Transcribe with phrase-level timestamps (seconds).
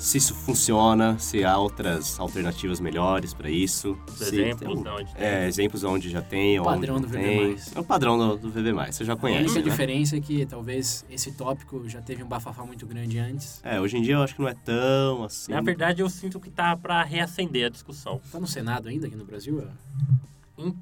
[0.00, 3.96] se isso funciona, se há outras alternativas melhores para isso.
[4.16, 5.24] Se exemplos tem- de onde tem.
[5.24, 7.18] É, exemplos onde já tem, O padrão do VB+.
[7.18, 7.56] tem.
[7.74, 9.62] É o padrão do, do VB+, você já A conhece, única né?
[9.70, 13.60] diferença é que talvez esse tópico já teve um bafafá muito grande antes.
[13.62, 15.52] É, hoje em dia eu acho que não é tão assim.
[15.52, 18.20] Na verdade, eu sinto que tá pra reacender a discussão.
[18.32, 19.62] Tá no Senado ainda aqui no Brasil?
[20.58, 20.74] Hum,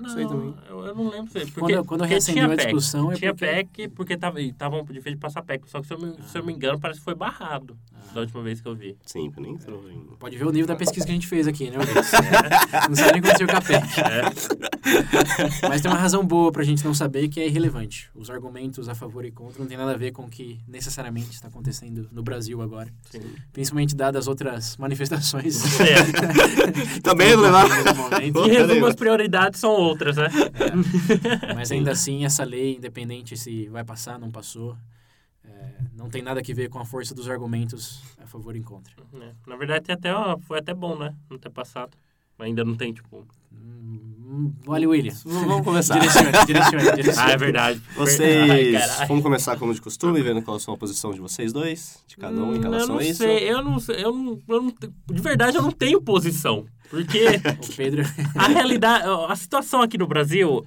[0.00, 0.52] não sei também.
[0.68, 1.30] eu, eu não lembro.
[1.30, 2.64] se- Porque, Quando, quando porque reacendeu tinha a PEC.
[2.66, 3.46] discussão é Tinha porque...
[3.46, 5.70] PEC porque tava- estavam difícil de passar PEC.
[5.70, 7.76] Só que, se eu, me, se eu me engano, parece que foi barrado
[8.12, 8.96] da última vez que eu vi.
[9.04, 10.16] Sim, nem entrou em...
[10.18, 12.12] Pode ver o nível da pesquisa que a gente fez aqui, né, Ulisses?
[12.88, 13.84] Não sabe nem o que aconteceu com a PEC.
[15.68, 18.10] Mas tem uma razão boa pra gente não saber que é irrelevante.
[18.14, 21.30] Os argumentos a favor e contra não tem nada a ver com o que necessariamente
[21.30, 22.92] está acontecendo no Brasil agora.
[23.10, 23.20] Sim.
[23.52, 25.80] Principalmente dadas as outras manifestações.
[25.80, 25.94] É.
[27.02, 28.46] Também no momento.
[28.46, 30.28] Em resumo, as prioridades são outras, né?
[31.54, 34.76] Mas ainda assim, essa lei, independente se vai passar, não passou,
[35.46, 38.92] é, não tem nada que ver com a força dos argumentos a favor e contra.
[39.20, 39.32] É.
[39.46, 41.14] Na verdade, tem até, ó, foi até bom, né?
[41.30, 41.96] Não ter passado.
[42.38, 43.24] Ainda não tem, tipo...
[43.52, 45.14] Hum, Olha, William.
[45.24, 45.98] Vamos começar.
[45.98, 47.28] Direcione, direcione, direcione.
[47.30, 47.80] Ah, é verdade.
[47.90, 48.72] Ai, Vocês...
[48.80, 49.08] caralho.
[49.08, 52.42] Vamos começar como de costume, vendo qual são a posição de vocês dois, de cada
[52.42, 53.18] um em Hum, relação eu a isso.
[53.22, 54.74] sei, eu não sei, eu não, eu não
[55.12, 57.24] de verdade eu não tenho posição, porque
[57.62, 58.02] O Pedro.
[58.34, 60.66] a realidade, a situação aqui no Brasil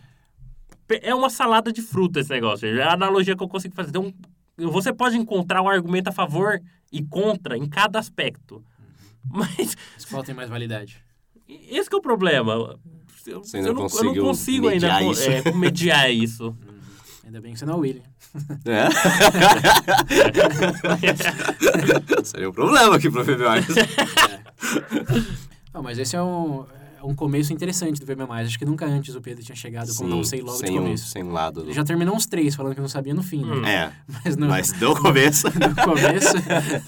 [0.90, 2.66] é uma salada de fruta esse negócio.
[2.70, 3.90] É a analogia que eu consigo fazer.
[3.90, 4.14] Então,
[4.58, 6.60] você pode encontrar um argumento a favor
[6.92, 8.64] e contra em cada aspecto,
[9.30, 9.76] mas
[10.10, 10.98] Qual tem mais validade?
[11.48, 12.80] esse que é o problema.
[13.26, 15.30] Eu, Você ainda eu não, eu não consigo ainda mediar co- isso.
[15.30, 16.58] é, mediar isso.
[17.28, 18.04] Ainda bem que você não é o William.
[18.64, 18.88] É?
[22.24, 23.44] Seria um problema aqui pro VB+.
[25.74, 26.77] Não, mas esse é um, é
[27.08, 28.24] um começo interessante do VB+.
[28.30, 30.78] Acho que nunca antes o Pedro tinha chegado com Sim, não sei logo de sem
[30.80, 31.08] um, começo.
[31.10, 31.68] sem um lado do...
[31.68, 33.56] Ele já terminou uns três falando que não sabia no fim, né?
[33.56, 33.66] Hum.
[33.66, 33.92] É,
[34.26, 35.48] Mas no, mas deu começo.
[35.58, 36.34] no começo...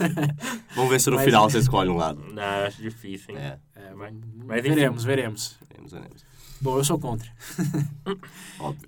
[0.75, 2.21] Vamos ver se no Mas- final você escolhe um lado.
[2.33, 3.41] Não, eu acho difícil, hein?
[3.43, 4.75] É, É, mas enfim.
[4.75, 5.57] veremos, veremos.
[5.69, 6.29] veremos, veremos.
[6.61, 7.29] Bom, eu sou contra.
[8.59, 8.85] Óbvio.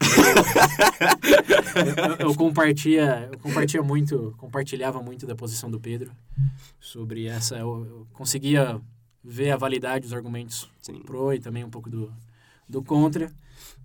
[1.75, 6.11] eu, eu, eu compartia, eu compartia muito, compartilhava muito da posição do Pedro
[6.79, 7.55] sobre essa.
[7.55, 8.79] Eu, eu conseguia
[9.23, 10.99] ver a validade dos argumentos Sim.
[11.01, 12.13] pro e também um pouco do,
[12.67, 13.31] do contra,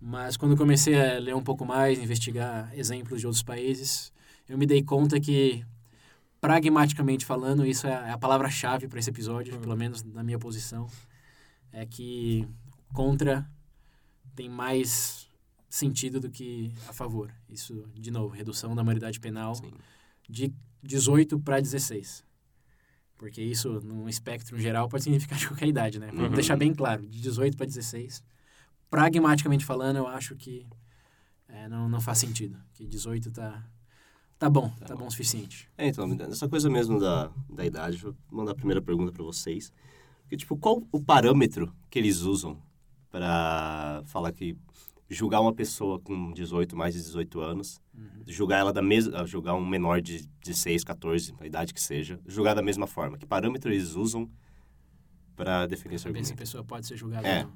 [0.00, 4.12] mas quando comecei a ler um pouco mais, investigar exemplos de outros países,
[4.48, 5.64] eu me dei conta que
[6.40, 9.60] pragmaticamente falando, isso é a palavra-chave para esse episódio, Uhum.
[9.60, 10.86] pelo menos na minha posição,
[11.72, 12.46] é que
[12.92, 13.48] contra
[14.34, 15.28] tem mais
[15.68, 17.32] sentido do que a favor.
[17.48, 19.72] Isso, de novo, redução da maioridade penal Sim.
[20.28, 20.52] de
[20.82, 22.24] 18 para 16.
[23.18, 26.08] Porque isso, num espectro geral, pode significar de qualquer idade, né?
[26.08, 26.34] Vamos Uhum.
[26.34, 28.22] deixar bem claro, de 18 para 16.
[28.90, 30.66] Pragmaticamente falando, eu acho que
[31.48, 32.58] é, não, não faz sentido.
[32.74, 33.64] Que 18 tá,
[34.38, 35.68] tá bom, tá, bom o suficiente.
[35.76, 39.72] É, então, essa coisa mesmo da, da idade, vou mandar a primeira pergunta pra vocês.
[40.22, 42.60] Porque, tipo, qual o parâmetro que eles usam
[43.10, 44.56] pra falar que
[45.08, 47.80] julgar uma pessoa com 18, mais de 18 anos,
[48.26, 52.54] julgar ela da mesma, julgar um menor de 16, 14, a idade que seja, julgar
[52.54, 53.16] da mesma forma?
[53.16, 54.28] Que parâmetro eles usam
[55.36, 56.38] pra definir esse Saber se a argumento?
[56.38, 57.40] pessoa pode ser julgada É.
[57.40, 57.52] ou não.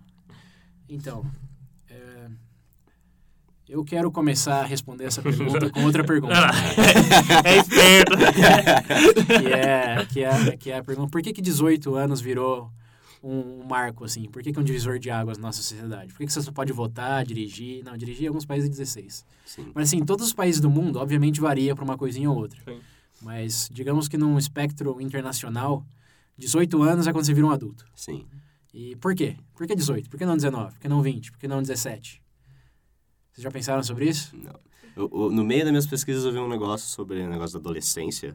[0.88, 1.24] Então,
[1.88, 2.28] é,
[3.68, 6.34] eu quero começar a responder essa pergunta com outra pergunta.
[7.44, 8.12] é esperto.
[9.40, 12.70] que é, que é, que é a pergunta, por que que 18 anos virou
[13.22, 14.24] um, um marco, assim?
[14.24, 16.12] Por que que é um divisor de águas na nossa sociedade?
[16.12, 17.84] Por que que você só pode votar, dirigir?
[17.84, 19.24] Não, dirigir em alguns países é 16.
[19.46, 19.70] Sim.
[19.74, 22.60] Mas, assim, em todos os países do mundo, obviamente, varia para uma coisinha ou outra.
[22.64, 22.80] Sim.
[23.22, 25.84] Mas, digamos que num espectro internacional,
[26.38, 27.84] 18 anos é quando você vira um adulto.
[27.94, 28.26] Sim.
[28.72, 29.36] E por quê?
[29.54, 30.08] Por que 18?
[30.08, 30.72] Por que não 19?
[30.72, 31.32] Por que não 20?
[31.32, 32.22] Por que não 17?
[33.32, 34.34] Vocês já pensaram sobre isso?
[34.36, 34.58] Não.
[34.96, 37.60] Eu- eu- no meio das minhas pesquisas eu vi um negócio sobre o negócio da
[37.60, 38.34] adolescência,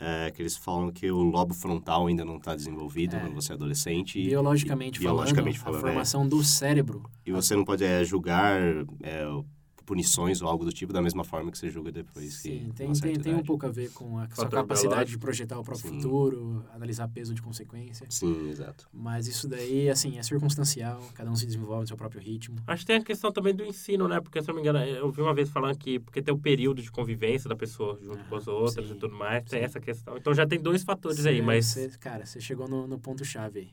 [0.00, 3.20] é, que eles falam que o lobo frontal ainda não está desenvolvido É.
[3.20, 4.20] quando você é adolescente.
[4.22, 5.92] Biologicamente, e, biologicamente falando, falando, a é.
[5.92, 8.58] formação do cérebro E você não pode é, julgar
[9.02, 9.24] é,
[9.90, 12.36] punições ou algo do tipo, da mesma forma que você julga depois.
[12.40, 14.92] que Sim, uma tem, tem, tem um pouco a ver com a sua Fator capacidade
[14.92, 15.10] biológico.
[15.10, 15.96] de projetar o próprio Sim.
[15.96, 18.06] futuro, analisar peso de consequência.
[18.08, 18.88] Sim, exato.
[18.92, 22.56] Mas isso daí, assim, é circunstancial, cada um se desenvolve no seu próprio ritmo.
[22.68, 24.20] Acho que tem a questão também do ensino, né?
[24.20, 26.38] Porque, se eu não me engano, eu vi uma vez falando que porque tem o
[26.38, 29.58] período de convivência da pessoa junto Ah, com as outras sim, e tudo mais, tem
[29.58, 29.64] sim.
[29.64, 30.16] essa questão.
[30.16, 31.66] Então já tem dois fatores Cê- aí, mas...
[31.66, 33.68] cê- cara, você chegou no, no ponto-chave aí.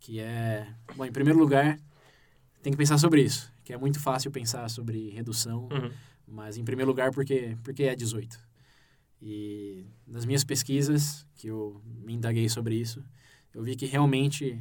[0.00, 0.66] Que é...
[0.96, 1.78] Bom, em primeiro lugar,
[2.62, 3.51] tem que pensar sobre isso.
[3.64, 5.90] Que é muito fácil pensar sobre redução, Uhum.
[6.26, 8.38] mas em primeiro lugar porque, porque é 18.
[9.20, 13.04] E nas minhas pesquisas, que eu me indaguei sobre isso,
[13.54, 14.60] eu vi que realmente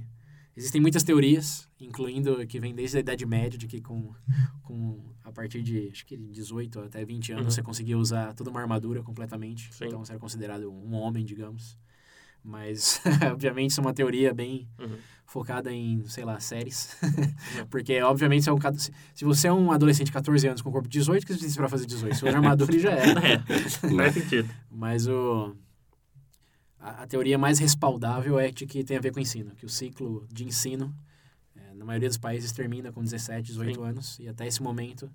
[0.55, 4.13] existem muitas teorias, incluindo que vem desde a Idade Média, de que com,
[4.61, 7.51] com a partir de acho que 18 até 20 anos Uhum.
[7.51, 9.73] você conseguia usar toda uma armadura completamente.
[9.73, 9.85] Sim.
[9.85, 11.75] Então você era considerado um homem, digamos.
[12.43, 13.01] Mas,
[13.31, 14.97] obviamente, isso é uma teoria bem Uhum.
[15.25, 16.97] focada em, sei lá, séries.
[17.69, 20.71] Porque, obviamente, se, é um, se se você é um adolescente de 14 anos com
[20.71, 22.15] corpo de 18, o que você precisa pra fazer 18?
[22.15, 23.21] Você usa armadura e já era.
[23.25, 24.49] É, faz sentido.
[24.69, 25.55] Mas o,
[26.79, 29.51] a, a teoria mais respaldável é de que tem a ver com o ensino.
[29.55, 30.93] Que o ciclo de ensino,
[31.55, 33.85] eh, na maioria dos países, termina com 17, 18 Sim.
[33.87, 34.19] anos.
[34.19, 35.09] E até esse momento,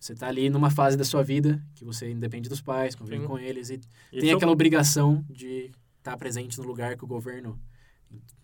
[0.00, 3.26] você está ali numa fase da sua vida que você independe dos pais, convive Sim.
[3.28, 3.80] com eles e
[4.12, 5.70] E tem aquela obrigação de
[6.04, 7.58] estar presente no lugar que o governo,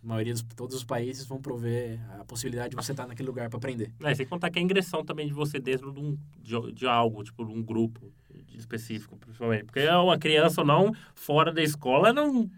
[0.02, 3.50] na maioria dos todos os países, vão prover a possibilidade de você estar naquele lugar
[3.50, 3.92] para aprender.
[4.02, 7.22] É, sem contar que a ingressão também de você dentro de, um, de, de algo,
[7.22, 8.10] tipo, de um grupo
[8.56, 9.64] específico, principalmente.
[9.64, 12.50] Porque é uma criança ou não, fora da escola, não...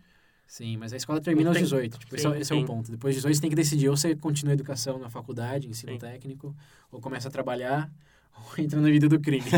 [0.47, 1.99] Sim, mas a escola termina aos Tem- 18.
[1.99, 2.67] Tipo, esse, é, sim, esse é o sim.
[2.67, 2.91] ponto.
[2.91, 5.93] Depois dos 18 você tem que decidir ou você continua a educação na faculdade, ensino
[5.93, 5.99] Sim.
[5.99, 6.55] técnico,
[6.91, 7.91] ou começa a trabalhar,
[8.37, 9.47] ou entra na vida do crime.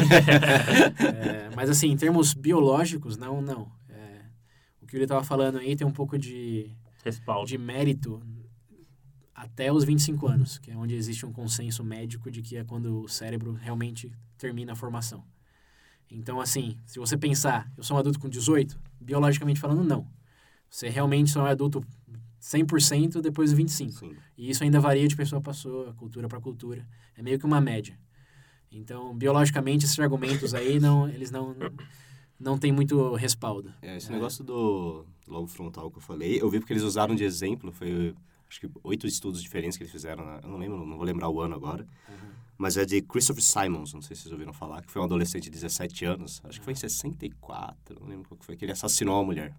[1.00, 3.68] É, mas assim, em termos biológicos, não, não.
[4.94, 6.70] O que ele estava falando aí tem um pouco de,
[7.04, 7.48] Respaldo.
[7.48, 8.22] de mérito
[9.34, 13.02] até os 25 anos, que é onde existe um consenso médico de que é quando
[13.02, 15.24] o cérebro realmente termina a formação.
[16.08, 20.08] Então, assim, se você pensar, eu sou um adulto com 18, biologicamente falando, não.
[20.70, 21.84] Você realmente só é um adulto
[22.40, 23.90] 100% depois dos 25.
[23.98, 24.16] Sim.
[24.38, 26.86] E isso ainda varia de pessoa para pessoa, cultura para cultura.
[27.16, 27.98] É meio que uma média.
[28.70, 31.56] Então, biologicamente, esses argumentos aí, não, eles não,
[32.38, 33.72] não, têm muito respaldo.
[33.82, 34.12] É, esse É.
[34.12, 38.14] negócio do lobo frontal que eu falei, eu vi porque eles usaram de exemplo, foi
[38.48, 40.40] acho que oito estudos diferentes que eles fizeram, né?
[40.42, 41.86] eu não lembro, não vou lembrar o ano agora,
[42.58, 45.44] mas é de Christopher Simons, não sei se vocês ouviram falar, que foi um adolescente
[45.44, 48.72] de 17 anos, acho que foi em 64, não lembro qual que foi, que ele
[48.72, 49.54] assassinou uma mulher.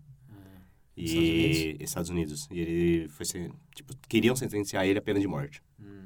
[0.98, 2.48] Estados E Estados Unidos.
[2.50, 5.62] E ele foi sen- tipo, queriam sentenciar ele a pena de morte.
[5.77, 6.04] Hum.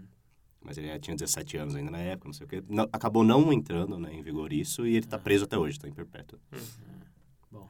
[0.61, 2.63] Mas ele tinha 17 anos ainda na época, não sei o quê.
[2.67, 5.87] Não- acabou não entrando né, em vigor isso e ele tá preso até hoje, tá
[5.87, 6.37] em perpétuo.
[7.51, 7.69] Bom,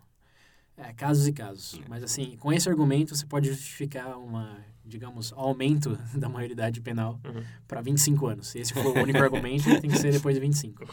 [0.77, 1.79] é, casos e casos.
[1.79, 1.89] É.
[1.89, 7.43] Mas, assim, com esse argumento, você pode justificar uma, digamos, aumento da maioridade penal Uhum.
[7.67, 8.47] para 25 anos.
[8.47, 10.83] Se esse for o único argumento, tem que ser depois de 25.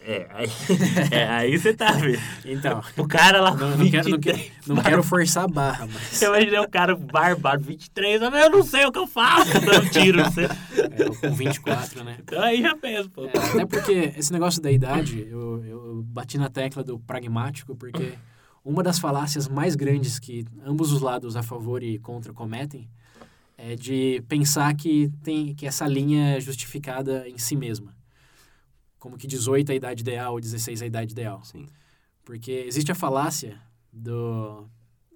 [0.00, 0.46] É, aí,
[1.12, 2.18] é, aí você tá vendo.
[2.44, 4.20] Então, O cara lá com não, não quero, não, 23,
[4.50, 8.62] quero, não quero forçar a barra, mas Eu imaginei o cara barbado, 23, eu não
[8.62, 10.22] sei o que eu faço, dando tiro.
[10.24, 10.46] Você...
[10.96, 12.16] é, com 24, né?
[12.20, 13.24] Então aí já pensa, pô.
[13.26, 18.14] É, até porque esse negócio da idade, eu, eu bati na tecla do pragmático, porque
[18.64, 22.88] uma das falácias mais grandes que ambos os lados, a favor e contra, cometem
[23.58, 27.94] é de pensar que, tem, que essa linha é justificada em si mesma.
[28.98, 31.42] Como que 18 é a idade ideal, 16 é a idade ideal.
[31.44, 31.66] Sim.
[32.24, 33.58] Porque existe a falácia
[33.92, 34.66] do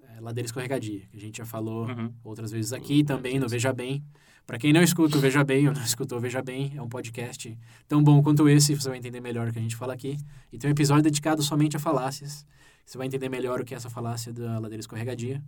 [0.01, 2.11] é, ladeira escorregadia, que a gente já falou Uhum.
[2.23, 4.03] outras vezes aqui, também no Veja Bem.
[4.51, 6.89] Para quem não escuta o Veja Bem ou não escutou o Veja Bem, é um
[6.89, 10.17] podcast tão bom quanto esse, você vai entender melhor o que a gente fala aqui.
[10.51, 12.45] E tem um episódio dedicado somente a falácias.
[12.85, 15.41] Você vai entender melhor o que é essa falácia da ladeira escorregadia,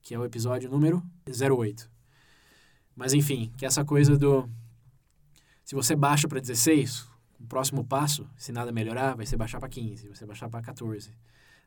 [0.00, 1.90] que é o episódio número 08.
[2.94, 4.48] Mas enfim, que é essa coisa do
[5.64, 7.08] se você baixa para 16,
[7.40, 10.62] o próximo passo, se nada melhorar, vai ser baixar para 15, vai ser baixar para
[10.62, 11.10] 14.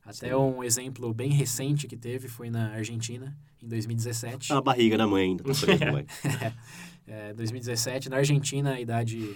[0.08, 0.34] Até Sim.
[0.36, 4.48] um exemplo bem recente que teve foi na Argentina, em 2017.
[4.48, 5.52] Tá na barriga da mãe ainda, tá.
[7.10, 9.34] É, 2017, na Argentina, a idade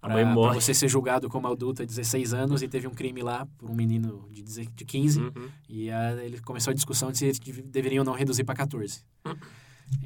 [0.00, 0.54] A mãe para morre.
[0.60, 3.74] você ser julgado como adulto é 16 anos e teve um crime lá por um
[3.74, 5.48] menino de, 10 de 15 Uhum.
[5.68, 7.30] e a, ele começou a discussão de se
[7.64, 9.02] deveriam não reduzir para 14.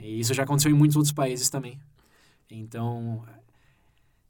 [0.01, 1.79] E isso já aconteceu em muitos outros países também.
[2.51, 3.25] Então,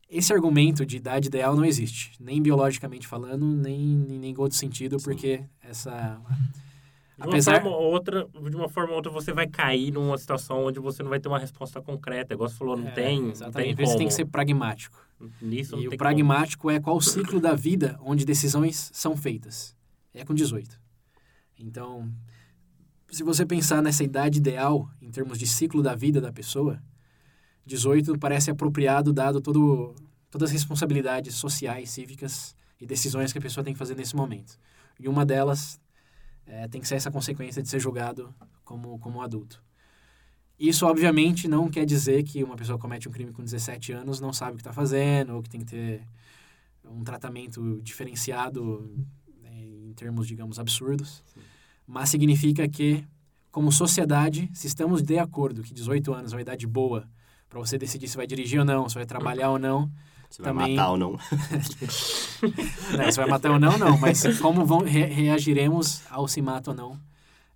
[0.08, 4.98] esse argumento de idade ideal não existe, nem biologicamente falando, nem em nenhum outro sentido,
[4.98, 5.04] Sim.
[5.04, 6.20] porque essa
[7.16, 10.18] De uma, Apesar- forma ou outra, de uma forma ou outra, você vai cair numa
[10.18, 12.34] situação onde você não vai ter uma resposta concreta.
[12.34, 13.98] Igual você falou, não É, tem, não exatamente, tem por isso como.
[13.98, 14.98] tem que ser pragmático.
[15.40, 19.16] Nisso não E tem o pragmático é qual o ciclo da vida onde decisões são
[19.16, 19.74] feitas.
[20.12, 20.78] É com 18.
[21.58, 22.06] Então,
[23.10, 26.82] se você pensar nessa idade ideal, em termos de ciclo da vida da pessoa,
[27.66, 29.94] 18 parece apropriado dado todo,
[30.30, 34.58] todas as responsabilidades sociais, cívicas e decisões que a pessoa tem que fazer nesse momento.
[34.98, 35.80] E uma delas
[36.46, 38.32] é, tem que ser essa consequência de ser julgado
[38.64, 39.62] como, como adulto.
[40.58, 44.32] Isso, obviamente, não quer dizer que uma pessoa comete um crime com 17 anos não
[44.32, 46.02] sabe o que está fazendo ou que tem que ter
[46.84, 48.90] um tratamento diferenciado
[49.42, 51.22] né, em termos, digamos, absurdos.
[51.26, 51.40] Sim.
[51.86, 53.04] Mas significa que,
[53.50, 57.06] como sociedade, se estamos de acordo que 18 anos é uma idade boa
[57.48, 59.90] para você decidir se vai dirigir ou não, se vai trabalhar ou não,
[60.28, 60.76] você vai também...
[60.76, 61.12] matar ou não?
[61.12, 63.10] não?
[63.12, 63.98] Se vai matar ou não, não.
[63.98, 67.00] Mas como vão, re reagiremos ao se mata ou não,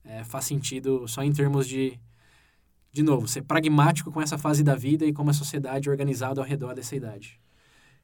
[0.04, 1.98] é, faz sentido só em termos de,
[2.92, 6.40] de novo, ser pragmático com essa fase da vida e como a sociedade é organizada
[6.40, 7.40] ao redor dessa idade.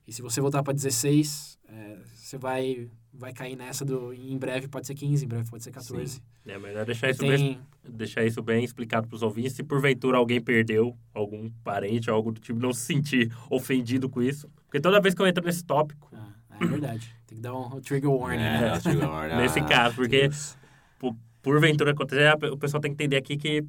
[0.06, 4.68] E se você voltar para 16, é, você vai vai cair nessa do em breve
[4.68, 6.06] pode ser 15, em breve pode ser 14.
[6.06, 6.20] Sim.
[6.46, 7.30] É melhor deixar isso, tem...
[7.30, 9.54] bem, deixar isso bem explicado para os ouvintes.
[9.54, 14.48] Se porventura alguém perdeu algum parente, algo do tipo, não se sentir ofendido com isso.
[14.66, 16.08] Porque toda vez que eu entro nesse tópico.
[16.12, 17.16] Ah, é verdade.
[17.26, 18.42] Tem que dar um, trigger warning.
[18.42, 18.80] É, né?
[18.80, 19.36] trigger warning.
[19.42, 20.30] Nesse caso, porque
[20.98, 23.64] por, porventura acontecer, o pessoal tem que entender aqui que.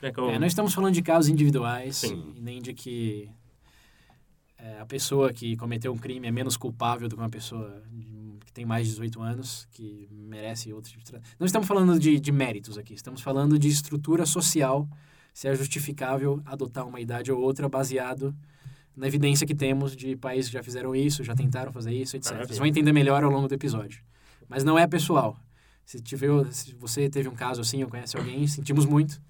[0.00, 0.30] É, que eu...
[0.30, 2.32] é, não estamos falando de casos individuais, Sim.
[2.38, 3.28] nem de que
[4.62, 7.82] é, a pessoa que cometeu um crime é menos culpável do que uma pessoa
[8.44, 11.36] que tem mais de 18 anos, que merece outro tipo de tratamento.
[11.38, 14.88] Não estamos falando de, de méritos aqui, estamos falando de estrutura social,
[15.32, 18.34] se é justificável adotar uma idade ou outra baseado
[18.96, 22.38] na evidência que temos de países que já fizeram isso, já tentaram fazer isso, etc.
[22.38, 24.02] Vocês vão entender melhor ao longo do episódio.
[24.48, 25.38] Mas não é pessoal.
[25.86, 29.20] Se, tiver, se você teve um caso assim ou conhece alguém, sentimos muito.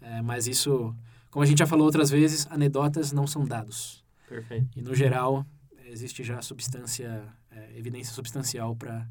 [0.00, 0.94] É, mas isso,
[1.30, 4.01] como a gente já falou outras vezes, anedotas não são dados.
[4.32, 4.78] Perfeito.
[4.78, 5.46] E no geral,
[5.84, 9.06] existe já substância é, evidência substancial para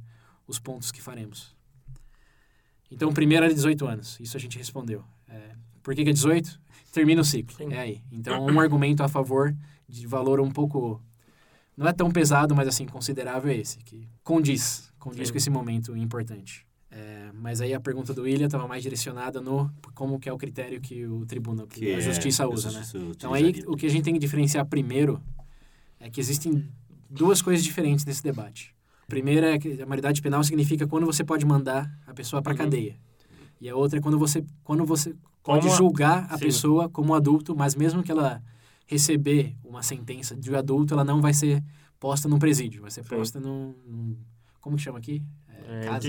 [0.48, 1.56] os pontos que faremos.
[2.90, 4.20] Então, primeiro era 18 anos.
[4.20, 5.06] Isso a gente respondeu.
[5.28, 6.60] É, por que, que é 18?
[6.92, 7.56] Termina o ciclo.
[7.56, 7.72] Sim.
[7.72, 8.04] É aí.
[8.12, 9.56] Então, um argumento a favor
[9.88, 11.02] de valor um pouco...
[11.78, 13.78] Não é tão pesado, mas assim, considerável é esse.
[13.80, 14.92] Que condiz.
[15.00, 15.34] Condiz Sim.
[15.34, 16.68] com esse momento importante.
[16.94, 20.38] É, mas aí a pergunta do William estava mais direcionada no como que é o
[20.38, 22.84] critério que o tribunal, que, que a justiça é, usa, né?
[23.12, 25.22] Então aí o que a gente tem que diferenciar primeiro
[26.02, 26.68] é que existem
[27.10, 28.76] duas coisas diferentes nesse debate.
[29.04, 32.52] A primeira é que a maioridade penal significa quando você pode mandar a pessoa para
[32.52, 32.58] uhum.
[32.58, 32.98] cadeia.
[33.62, 37.56] E a outra é quando você, quando você pode julgar a, a pessoa como adulto,
[37.56, 38.44] mas mesmo que ela
[38.86, 41.64] receber uma sentença de adulto, ela não vai ser
[42.00, 44.18] posta num presídio, vai ser posta num, num,
[44.60, 45.24] Como que chama aqui?
[45.68, 46.08] É, casa.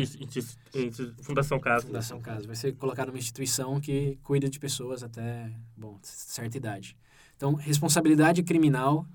[1.23, 1.87] Fundação Casa.
[1.87, 2.47] Fundação Casa.
[2.47, 6.97] Vai ser colocada numa instituição que cuida de pessoas até, bom, certa idade.
[7.37, 9.07] Então, responsabilidade criminal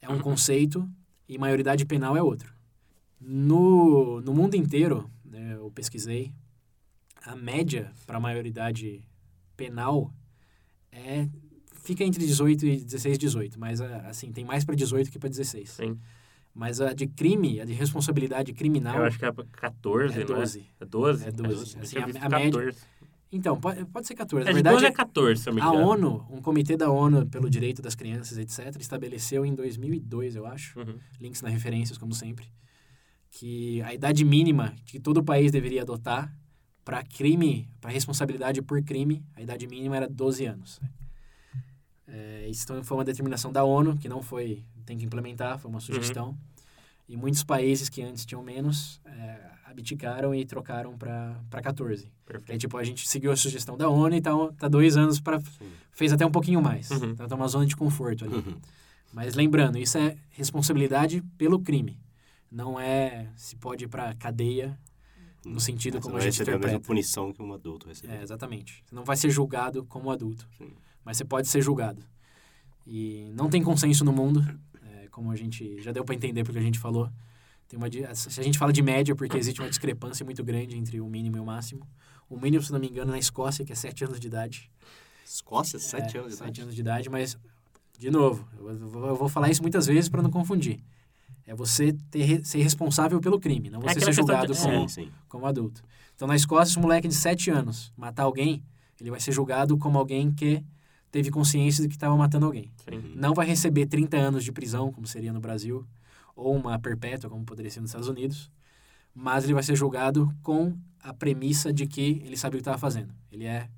[0.00, 0.88] é um conceito
[1.28, 2.52] e maioridade penal é outro.
[3.20, 6.32] No, no mundo inteiro, né, eu pesquisei,
[7.24, 9.04] a média para a maioridade
[9.56, 10.12] penal
[10.90, 11.28] é
[11.82, 15.70] fica entre 18 e 16, 18, mas assim, tem mais para 18 que para 16.
[15.70, 15.98] Sim.
[16.54, 18.96] Mas a de crime, a de responsabilidade criminal.
[18.96, 20.58] Eu acho que é 14, é 12.
[20.58, 20.68] Não é?
[20.80, 21.28] é 12?
[21.28, 21.78] É 12.
[21.78, 22.74] Assim, a, a média,
[23.32, 24.46] então, pode, pode ser 14.
[24.46, 27.26] É, Na verdade, 12 é 14, se eu me A ONU, um comitê da ONU
[27.26, 30.98] pelo direito das crianças, etc., estabeleceu em 2002, eu acho, uhum.
[31.18, 32.46] links nas referências, como sempre,
[33.30, 36.30] que a idade mínima que todo país deveria adotar
[36.84, 40.78] para crime, para responsabilidade por crime, a idade mínima era 12 anos.
[42.06, 45.76] É, isso foi uma determinação da ONU, que não foi, tem que implementar, foi uma
[45.76, 45.80] uhum.
[45.80, 46.28] sugestão.
[46.28, 46.36] Uhum.
[47.08, 52.10] E muitos países que antes tinham menos é, abdicaram e trocaram para 14.
[52.24, 52.52] Perfeito.
[52.52, 55.40] Aí, tipo, a gente seguiu a sugestão da ONU e tá, tá dois anos para...
[55.92, 56.90] Fez até um pouquinho mais.
[56.90, 57.10] Uhum.
[57.10, 58.34] Então, tá uma zona de conforto ali.
[58.34, 58.56] Uhum.
[59.12, 62.00] Mas lembrando, isso é responsabilidade pelo crime.
[62.50, 64.78] Não é se pode ir para cadeia
[65.44, 66.66] no sentido como a gente interpreta.
[66.66, 68.12] a mesma punição que um adulto recebe.
[68.12, 68.82] É, exatamente.
[68.86, 70.46] Você não vai ser julgado como adulto.
[70.56, 70.72] Sim.
[71.04, 72.02] Mas você pode ser julgado.
[72.86, 74.42] E não tem consenso no mundo
[75.12, 77.08] como a gente já deu para entender porque a gente falou.
[77.68, 81.00] Tem uma, se a gente fala de média, porque existe uma discrepância muito grande entre
[81.00, 81.86] o mínimo e o máximo.
[82.28, 84.70] O mínimo, se não me engano, na Escócia, que é 7 anos de idade.
[85.24, 85.78] Escócia?
[85.78, 86.60] 7 é, anos de 7 idade?
[86.62, 87.38] anos de idade, mas,
[87.98, 90.82] de novo, eu vou, eu vou falar isso muitas vezes para não confundir.
[91.46, 94.60] É você ter, ser responsável pelo crime, não você é ser julgado de...
[94.60, 95.12] como, sim, sim.
[95.28, 95.82] como adulto.
[96.14, 98.62] Então, na Escócia, se um moleque de 7 anos matar alguém,
[99.00, 100.62] ele vai ser julgado como alguém que
[101.12, 102.72] teve consciência de que estava matando alguém.
[102.88, 103.12] Sim.
[103.14, 105.86] Não vai receber 30 anos de prisão, como seria no Brasil,
[106.34, 108.50] ou uma perpétua, como poderia ser nos Estados Unidos,
[109.14, 112.78] mas ele vai ser julgado com a premissa de que ele sabe o que estava
[112.78, 113.14] fazendo.
[113.30, 113.68] Ele é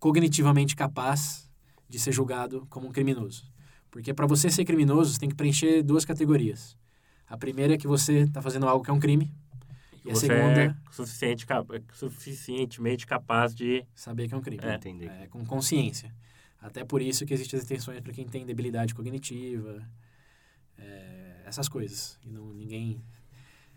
[0.00, 1.48] cognitivamente capaz
[1.88, 3.44] de ser julgado como um criminoso.
[3.88, 6.76] Porque para você ser criminoso, você tem que preencher duas categorias.
[7.28, 9.32] A primeira é que você está fazendo algo que é um crime.
[10.04, 11.46] E a segunda é suficiente,
[11.92, 14.64] suficientemente capaz de saber que é um crime.
[14.64, 15.06] É, entender.
[15.06, 16.12] É, com consciência.
[16.62, 19.82] Até por isso que existem as extensões para quem tem debilidade cognitiva.
[20.78, 22.18] é, essas coisas.
[22.24, 23.02] E não, ninguém...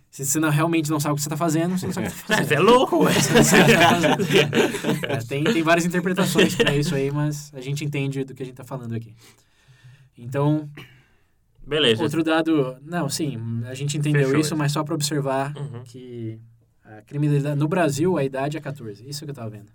[0.09, 2.09] Se você não, realmente não sabe o que você está fazendo, você não sabe o
[2.09, 2.47] que está fazendo.
[2.47, 2.99] Você é louco.
[5.09, 8.45] É, tem, tem várias interpretações para isso aí, mas a gente entende do que a
[8.45, 9.13] gente está falando aqui.
[10.17, 10.69] Então,
[11.67, 12.01] Beleza.
[12.01, 12.77] outro dado...
[12.81, 14.57] Não, sim, a gente entendeu Fechou isso, isso.
[14.57, 15.83] mas só para observar Uhum.
[15.83, 16.39] que
[16.83, 17.59] a criminalidade...
[17.59, 19.05] No Brasil, a idade é 14.
[19.07, 19.69] Isso que eu estava vendo.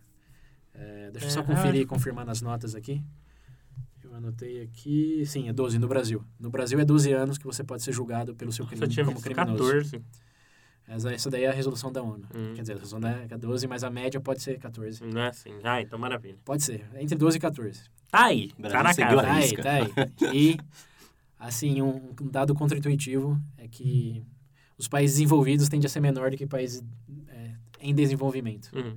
[1.10, 3.02] É, deixa eu só conferir e confirmar nas notas aqui.
[4.02, 5.24] Eu anotei aqui...
[5.26, 6.24] Sim, é 12 no Brasil.
[6.38, 9.20] No Brasil é 12 anos que você pode ser julgado pelo seu crime tinha como
[9.20, 9.92] criminoso.
[9.92, 10.02] 14.
[10.88, 12.26] Essa, essa daí é a resolução da ONU.
[12.34, 12.52] Hum.
[12.54, 15.04] Quer dizer, a resolução da é 12, mas a média pode ser 14.
[15.04, 15.50] Não é assim.
[15.62, 16.38] Ah, então maravilha.
[16.44, 16.84] Pode ser.
[16.94, 17.82] É entre 12 e 14.
[18.10, 18.52] Tá aí.
[18.58, 19.22] Brasil Tá.
[19.22, 20.34] Tá aí, tá aí.
[20.34, 20.58] E,
[21.38, 24.24] assim, um, um dado contraintuitivo é que
[24.76, 26.82] os países desenvolvidos tendem a ser menor do que países
[27.28, 28.70] é, em desenvolvimento.
[28.74, 28.96] Uhum.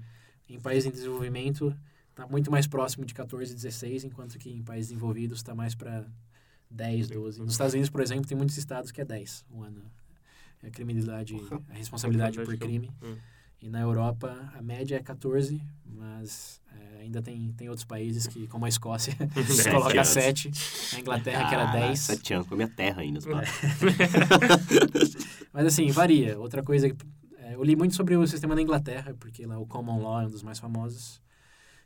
[0.50, 1.75] Em países em desenvolvimento,
[2.13, 6.05] está muito mais próximo de 14, 16, enquanto que em países desenvolvidos está mais para
[6.70, 7.41] 10, 12.
[7.41, 9.82] Nos Estados Unidos, por exemplo, tem muitos estados que é 10 o ano.
[10.63, 11.36] A criminalidade,
[11.70, 12.89] a responsabilidade por crime.
[13.60, 18.46] E na Europa, a média é 14, mas é, ainda tem, tem outros países que,
[18.48, 20.08] como a Escócia, Dez coloca anos.
[20.10, 20.51] 7.
[20.96, 22.00] A Inglaterra, que era Ah, 10.
[22.00, 23.20] Sete anos, com a minha terra ainda.
[23.20, 23.50] os papos.
[25.51, 26.38] Mas assim, varia.
[26.38, 26.96] Outra coisa, que,
[27.38, 30.27] é, eu li muito sobre o sistema da Inglaterra, porque lá o Common Law é
[30.27, 31.22] um dos mais famosos.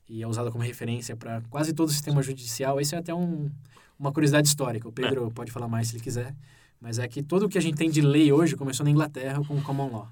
[0.09, 2.79] E é usado como referência para quase todo o sistema judicial.
[2.79, 3.49] Isso é até um,
[3.99, 4.87] uma curiosidade histórica.
[4.87, 6.33] O Pedro pode falar mais se ele quiser.
[6.79, 9.43] Mas é que tudo o que a gente tem de lei hoje começou na Inglaterra
[9.43, 10.07] com o Common Law.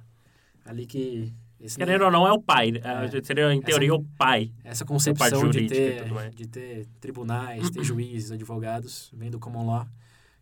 [0.65, 1.31] Ali que...
[1.57, 2.71] Esse, Querendo ou não, é o pai.
[2.71, 2.81] né?
[2.83, 3.23] É.
[3.23, 4.51] Seria, em teoria, o pai.
[4.63, 6.03] essa concepção de ter,
[6.35, 9.87] de ter tribunais, ter juízes, advogados, vem do common law,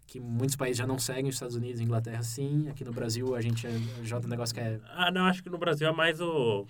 [0.08, 3.36] que muitos países já não seguem, os Estados Unidos e Inglaterra sim, aqui no Brasil
[3.36, 3.72] a gente é,
[4.04, 6.66] já tem um negócio que é, Ah, não, acho que no Brasil é mais o...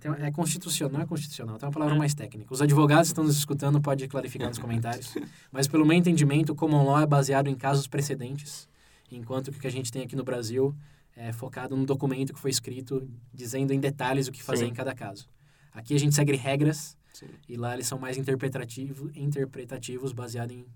[0.00, 1.98] tem- é constitucional, não é constitucional, tem uma palavra É.
[1.98, 2.52] mais técnica.
[2.52, 5.14] Os advogados que estão nos escutando pode clarificar nos comentários,
[5.52, 8.68] mas pelo meu entendimento, o common law é baseado em casos precedentes,
[9.10, 10.74] enquanto que o que a gente tem aqui no Brasil
[11.16, 14.70] é focado num documento que foi escrito dizendo em detalhes o que fazer Sim.
[14.72, 15.28] em cada caso.
[15.72, 17.26] Aqui a gente segue regras Sim.
[17.48, 20.66] E lá eles são mais interpretativo, interpretativos, baseado em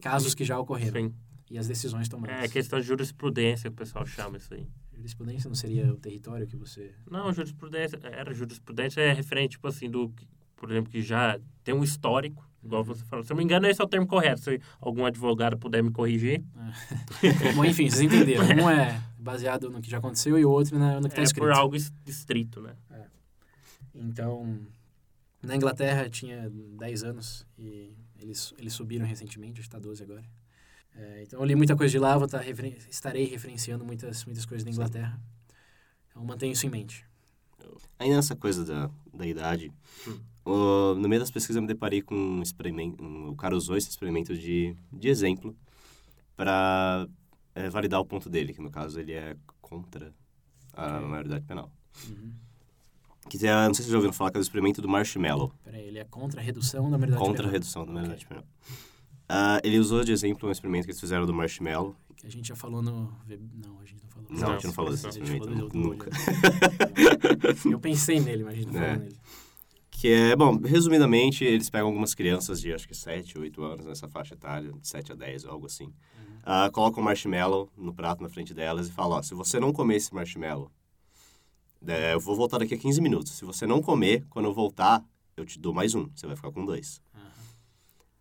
[0.00, 1.02] casos que já ocorreram.
[1.02, 1.14] Sim.
[1.50, 2.44] E as decisões tomadas.
[2.44, 4.66] É questão de jurisprudência, o pessoal chama isso aí.
[4.92, 6.92] Jurisprudência não seria o território que você...
[7.10, 10.12] Não, jurisprudência, era jurisprudência é referente, tipo assim, do,
[10.56, 12.88] por exemplo, que já tem um histórico, igual Uhum.
[12.88, 13.24] você falou.
[13.24, 14.40] Se eu não me engano, esse é o termo correto.
[14.40, 16.42] Se algum advogado puder me corrigir.
[17.54, 18.42] Bom, enfim, vocês entenderam.
[18.64, 21.24] Um é baseado no que já aconteceu e o outro na- no que está é
[21.24, 21.44] escrito.
[21.44, 22.74] por algo es- estrito, né?
[23.94, 24.58] Então,
[25.42, 30.22] na Inglaterra tinha 10 anos e eles, eles subiram recentemente, acho que está 12 agora.
[30.96, 34.46] É, então, eu li muita coisa de lá, vou estar referen- estarei referenciando muitas, muitas
[34.46, 35.20] coisas da Inglaterra.
[36.08, 37.04] Então, mantenho isso em mente.
[37.98, 39.72] Ainda nessa coisa da, da idade,
[40.06, 40.18] Hum.
[40.44, 43.02] o- no meio das pesquisas eu me deparei com um experimento.
[43.02, 45.54] um- o cara usou esse experimento de, de exemplo
[46.36, 47.06] para
[47.70, 50.12] validar o ponto dele, que no caso ele é contra
[50.74, 51.08] a Ok.
[51.08, 51.72] maioridade penal.
[52.08, 52.32] Uhum.
[53.28, 55.52] Que é, não sei se vocês já ouviram falar que é o experimento do marshmallow.
[55.64, 57.52] Peraí, ele é contra a redução da maioridade Contra a penal.
[57.52, 58.44] redução da maioridade penal.
[59.28, 61.96] Ah, ele usou de exemplo um experimento que eles fizeram do marshmallow.
[62.24, 63.12] A gente já falou no...
[63.54, 64.26] Não, a gente não falou.
[64.30, 66.10] Não, Não, a gente não falou desse experimento falou nunca.
[67.70, 68.86] Eu pensei nele, mas a gente não É.
[68.86, 69.16] falou nele.
[69.90, 74.06] Que é, bom, resumidamente, eles pegam algumas crianças de acho que 7, 8 anos, nessa
[74.08, 75.92] faixa etária, de 7 a 10 ou algo assim.
[76.44, 79.96] Ah, colocam marshmallow no prato na frente delas e falam, ó, se você não comer
[79.96, 80.70] esse marshmallow,
[81.86, 83.32] é, eu vou voltar daqui a 15 minutos.
[83.32, 85.02] Se você não comer, quando eu voltar,
[85.36, 86.08] eu te dou mais um.
[86.14, 87.00] Você vai ficar com dois.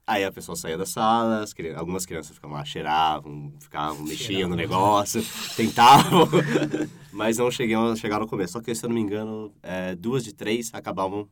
[0.08, 4.48] Aí a pessoa saía da sala, as cri- algumas crianças ficavam lá, cheiravam, ficavam, mexiam
[4.48, 5.24] no negócio,
[5.58, 6.28] tentavam,
[7.12, 8.48] mas não chegaram, chegaram a comer.
[8.48, 11.28] Só que, se eu não me engano, é, duas de três acabavam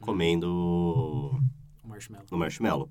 [0.00, 0.48] comendo
[1.84, 2.26] O marshmallow.
[2.30, 2.88] no marshmallow.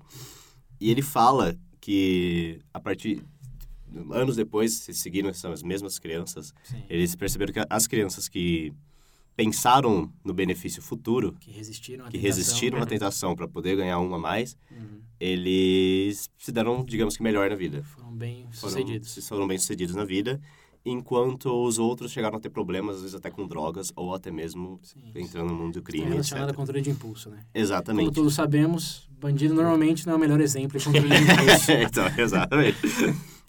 [0.80, 3.24] E ele fala que a partir
[4.12, 6.82] anos depois, se seguiram essas mesmas crianças, Sim.
[6.88, 8.72] eles perceberam que as crianças que
[9.36, 12.36] pensaram no benefício futuro, Que resistiram à que tentação.
[12.38, 15.00] resistiram à tentação para poder ganhar uma a mais, Uhum.
[15.20, 17.82] eles se deram, digamos que, melhor na vida.
[17.84, 19.28] Foram bem Foram, sucedidos.
[19.28, 20.40] foram bem sucedidos na vida,
[20.84, 24.80] enquanto os outros chegaram a ter problemas, às vezes até com drogas, ou até mesmo
[24.82, 25.00] Sim.
[25.14, 26.56] entrando no mundo do crime, relacionado a etc.
[26.56, 27.36] controle de impulso, né?
[27.38, 28.12] Como Exatamente.
[28.14, 31.72] todos sabemos, bandido normalmente não é o melhor exemplo de controle de impulso.
[31.72, 32.78] então, exatamente.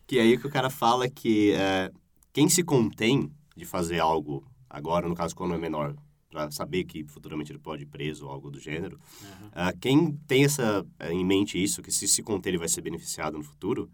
[0.05, 1.91] que aí que o cara fala que é,
[2.33, 4.43] quem se contém de fazer algo
[4.77, 5.95] agora, no caso quando é menor,
[6.29, 10.11] para saber que futuramente ele pode ir preso ou algo do gênero, Aham, ah, quem
[10.27, 13.43] tem essa eh, em mente isso, que se se conter ele vai ser beneficiado no
[13.43, 13.89] futuro,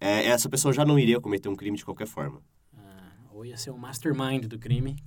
[0.00, 2.42] é, essa pessoa já não iria cometer um crime de qualquer forma.
[2.76, 4.96] Ah, ou ia ser o mastermind do crime.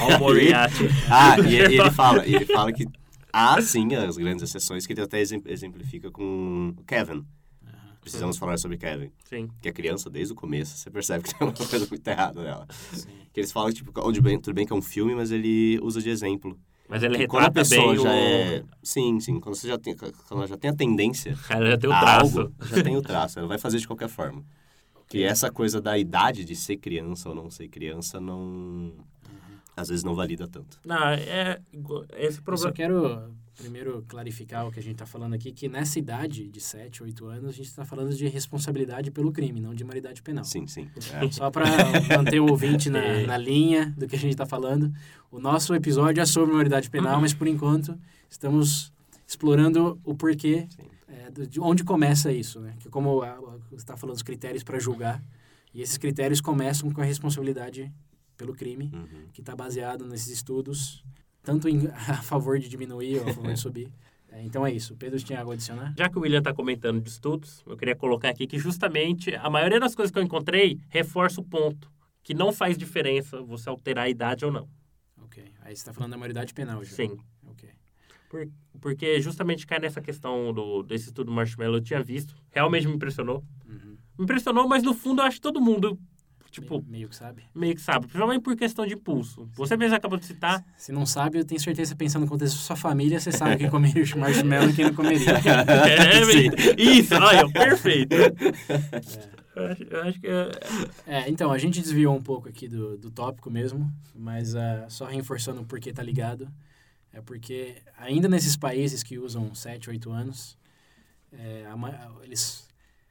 [0.00, 0.84] Olha o Moriarty.
[1.10, 2.86] ah, e, e ele fala, ele fala que
[3.32, 7.24] há sim as grandes exceções que ele até exem- exemplifica com o Kevin.
[8.00, 9.10] Precisamos falar sobre Kevin.
[9.24, 9.48] Sim.
[9.60, 12.66] Que a criança, desde o começo, você percebe que tem uma coisa muito errada nela.
[12.92, 13.08] Sim.
[13.32, 16.00] Que eles falam, tipo, onde bem, tudo bem que é um filme, mas ele usa
[16.00, 16.58] de exemplo.
[16.88, 18.12] Mas ele Que quando a retrata pessoa bem já o...
[18.12, 18.64] é...
[18.82, 19.38] Sim, sim.
[19.38, 22.40] Quando você já tem, quando ela já tem a tendência Ela já tem o traço.
[22.40, 23.38] algo, já tem o traço.
[23.38, 24.42] Ela vai fazer de qualquer forma.
[25.06, 28.92] Que essa coisa da idade de ser criança ou não ser criança, não...
[29.76, 30.78] Às vezes não valida tanto.
[30.84, 31.60] Não, é...
[32.16, 32.72] Esse Eu só problema...
[32.72, 37.02] quero primeiro clarificar o que a gente está falando aqui, que nessa idade de 7,
[37.02, 40.44] 8 anos, a gente está falando de responsabilidade pelo crime, não de maioridade penal.
[40.44, 40.88] Sim, sim.
[41.12, 41.30] É.
[41.30, 41.64] Só para
[42.16, 44.92] manter o ouvinte na, na linha do que a gente está falando,
[45.30, 48.92] o nosso episódio é sobre maioridade penal, mas por enquanto estamos
[49.26, 50.66] explorando o porquê,
[51.08, 52.74] é, de onde começa isso, né?
[52.80, 53.36] Que como a-
[53.70, 55.22] você está falando dos critérios para julgar,
[55.72, 57.92] e esses critérios começam com a responsabilidade
[58.36, 59.28] pelo crime, Uhum.
[59.32, 61.04] que está baseado nesses estudos,
[61.42, 63.90] tanto em, a favor de diminuir ou a favor de subir.
[64.32, 64.94] É, então é isso.
[64.96, 65.92] Pedro tinha algo a adicionar?
[65.98, 69.50] Já que o William está comentando de estudos, eu queria colocar aqui que justamente a
[69.50, 71.90] maioria das coisas que eu encontrei reforça o ponto
[72.22, 74.68] que não faz diferença você alterar a idade ou não.
[75.24, 75.42] Ok.
[75.62, 76.92] Aí você está falando da maioridade penal já.
[76.94, 77.16] Sim.
[77.48, 77.68] Ok.
[78.28, 78.48] Por-
[78.80, 82.36] porque justamente cai nessa questão do, desse estudo Marshmallow, eu tinha visto.
[82.50, 83.42] Realmente me impressionou.
[83.68, 83.96] Uhum.
[84.16, 85.98] Me impressionou, mas no fundo eu acho que todo mundo,
[86.50, 87.42] tipo, Me- meio que sabe.
[87.54, 88.06] meio que sabe.
[88.06, 89.48] Principalmente por questão de impulso.
[89.54, 90.64] Você mesmo acabou de citar.
[90.76, 93.70] Se não sabe, eu tenho certeza, pensando no contexto da sua família, você sabe quem
[93.70, 95.30] comeria o marshmallow e quem não comeria.
[95.30, 96.50] É, Sim.
[96.76, 98.14] isso, olha, perfeito.
[99.56, 100.50] Eu acho, eu acho que é,
[101.06, 105.06] É, então, a gente desviou um pouco aqui do, do tópico mesmo, mas ah, só
[105.06, 106.48] reforçando o porquê tá ligado.
[107.12, 110.56] É porque ainda nesses países que usam 7, 8 anos,
[111.32, 112.68] é, a eles,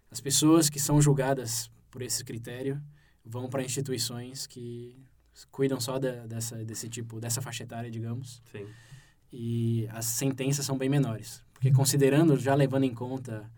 [0.10, 2.82] as pessoas que são julgadas por esse critério
[3.30, 4.96] vão para instituições que
[5.52, 8.66] cuidam só da, dessa, desse tipo, dessa faixa etária, digamos, sim.
[9.32, 11.44] e as sentenças são bem menores.
[11.54, 13.50] Porque considerando, já levando em conta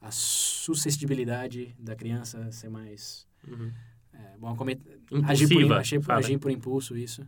[0.00, 3.26] a suscetibilidade da criança ser mais...
[3.46, 3.72] Uhum.
[4.12, 4.80] É, bom, comet...
[5.24, 7.24] agir, por, agir, por, agir por impulso, isso.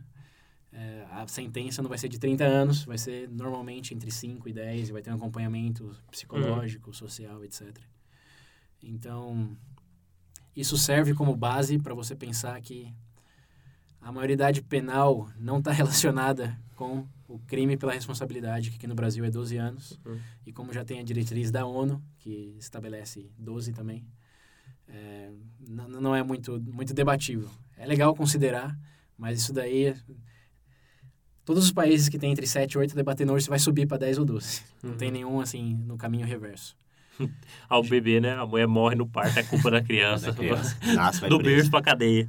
[0.73, 4.53] É, a sentença não vai ser de 30 anos, vai ser normalmente entre 5 e
[4.53, 7.77] 10, e vai ter um acompanhamento psicológico, social, etc.
[8.81, 9.55] Então,
[10.55, 12.93] isso serve como base para você pensar que
[13.99, 19.23] a maioridade penal não está relacionada com o crime pela responsabilidade, que aqui no Brasil
[19.23, 20.19] é 12 anos, Uhum.
[20.45, 24.05] e como já tem a diretriz da ONU, que estabelece 12 também,
[24.87, 25.31] é,
[25.69, 27.49] n- não é muito, muito debatível.
[27.77, 28.77] É legal considerar,
[29.17, 29.95] mas isso daí...
[31.45, 33.97] Todos os países que têm entre 7 e 8 debatendo hoje se vai subir para
[33.97, 34.61] 10 ou 12.
[34.83, 34.97] Não Uhum.
[34.97, 36.75] tem nenhum, assim, no caminho reverso.
[37.69, 38.33] Ao bebê, né?
[38.33, 40.27] A mulher morre no parto, é culpa da criança.
[40.27, 40.77] Da criança.
[40.93, 42.27] Nasce, Do berço pra cadeia.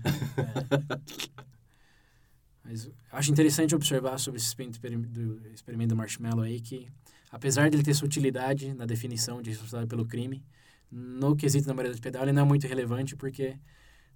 [2.65, 6.89] Mas eu acho interessante observar sobre esse experimento do, experimento do Marshmallow aí que,
[7.31, 10.45] apesar dele ter sua utilidade na definição de responsabilidade pelo crime,
[10.91, 13.57] no quesito da maioria penal ele não é muito relevante porque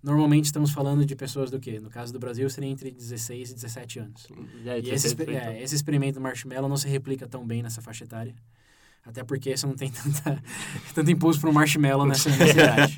[0.03, 1.81] normalmente estamos falando de pessoas do quê?
[1.81, 4.27] No caso do Brasil seria entre 16 e 17 anos.
[4.65, 7.83] É, E esse, feito- é, esse experimento do Marshmallow não se replica tão bem nessa
[7.83, 8.35] faixa etária.
[9.07, 10.43] Até porque você não tem tanta,
[10.95, 12.95] tanto impulso para um marshmallow nessa, nessa idade.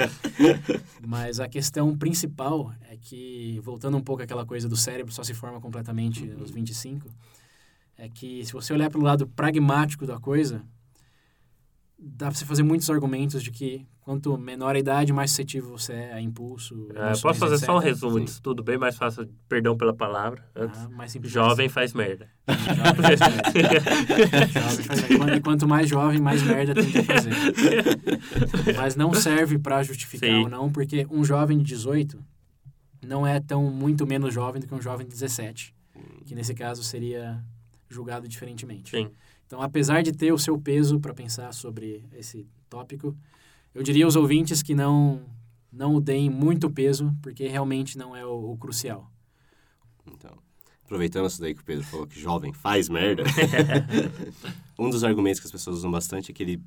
[1.07, 5.35] Mas a questão principal é que, voltando um pouco àquela coisa do cérebro só se
[5.35, 6.41] forma completamente Uhum.
[6.41, 7.09] aos 25,
[7.97, 10.63] é que se você olhar pelo lado pragmático da coisa,
[11.99, 15.93] dá para você fazer muitos argumentos de que quanto menor a idade, mais suscetível você
[15.93, 16.89] é a impulso.
[16.95, 17.89] É, emoções, posso fazer só um etc.
[17.89, 18.25] resumo Sim.
[18.25, 20.45] disso tudo bem mais fácil, perdão pela palavra.
[20.55, 20.81] Antes.
[20.81, 22.31] Ah, mais simples Jovem faz merda.
[22.49, 23.81] Jovem faz merda.
[24.47, 25.37] Jovem faz merda.
[25.37, 27.33] E quanto mais jovem, mais merda tem que fazer.
[28.77, 30.45] Mas não serve para justificar Sim.
[30.45, 32.25] ou não, porque um jovem de 18
[33.07, 35.75] não é tão muito menos jovem do que um jovem de 17,
[36.25, 37.43] que nesse caso seria
[37.89, 38.91] julgado diferentemente.
[38.91, 39.11] Sim.
[39.49, 43.17] Então, apesar de ter o seu peso para pensar sobre esse tópico,
[43.75, 45.23] eu diria aos ouvintes que não
[45.73, 49.11] não o deem muito peso, porque realmente não é o, o crucial.
[50.07, 50.39] Então,
[50.85, 53.23] aproveitando isso daí que o Pedro falou que jovem faz merda,
[54.79, 56.61] um dos argumentos que as pessoas usam bastante é que eles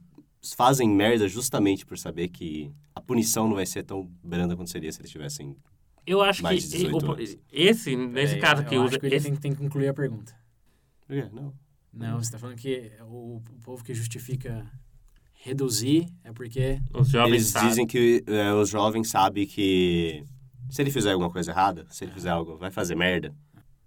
[0.56, 4.92] fazem merda justamente por saber que a punição não vai ser tão branda quanto seria
[4.92, 5.56] se eles tivessem...
[6.06, 7.38] Eu acho Mais que de 18 o- anos.
[7.52, 9.00] esse, nesse É, caso eu que usa.
[9.00, 10.34] que ele esse- tem, tem que concluir a pergunta.
[11.32, 11.54] Não.
[11.94, 14.66] Não, você está falando que o, o povo que justifica
[15.34, 16.80] reduzir é porque...
[16.94, 17.70] Os jovens Eles sabem.
[17.70, 20.24] dizem que é, os jovens sabem que
[20.70, 23.34] se ele fizer alguma coisa errada, se ele fizer algo, vai fazer merda,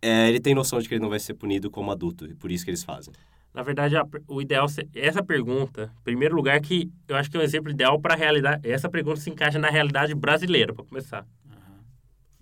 [0.03, 2.51] é, ele tem noção de que ele não vai ser punido como adulto, e por
[2.51, 3.15] isso que eles fazem.
[3.55, 7.41] Na verdade, a o ideal, essa pergunta, em primeiro lugar, que eu acho que é
[7.41, 8.69] um exemplo ideal para a realidade.
[8.69, 11.27] Essa pergunta se encaixa na realidade brasileira, para começar,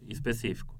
[0.08, 0.74] específico.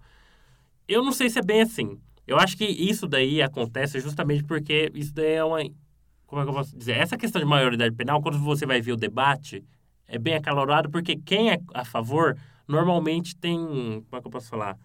[0.88, 2.01] Eu não sei se é bem assim.
[2.26, 5.58] Eu acho que isso daí acontece justamente porque isso daí é uma.
[6.26, 6.96] Como é que eu posso dizer?
[6.96, 9.64] Essa questão de maioridade penal, quando você vai ver o debate,
[10.06, 13.56] é bem acalorado, porque quem é a favor normalmente tem.
[13.58, 14.78] Como é que eu posso falar?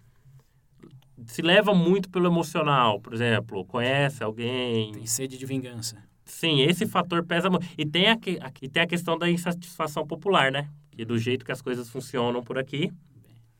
[1.26, 4.92] Se leva muito pelo emocional, por exemplo, conhece alguém.
[4.92, 5.96] Tem sede de vingança.
[6.24, 7.66] Sim, esse fator pesa muito.
[7.76, 8.18] E tem a,
[8.60, 10.68] e tem a questão da insatisfação popular, né?
[10.90, 12.92] Que do jeito que as coisas funcionam por aqui.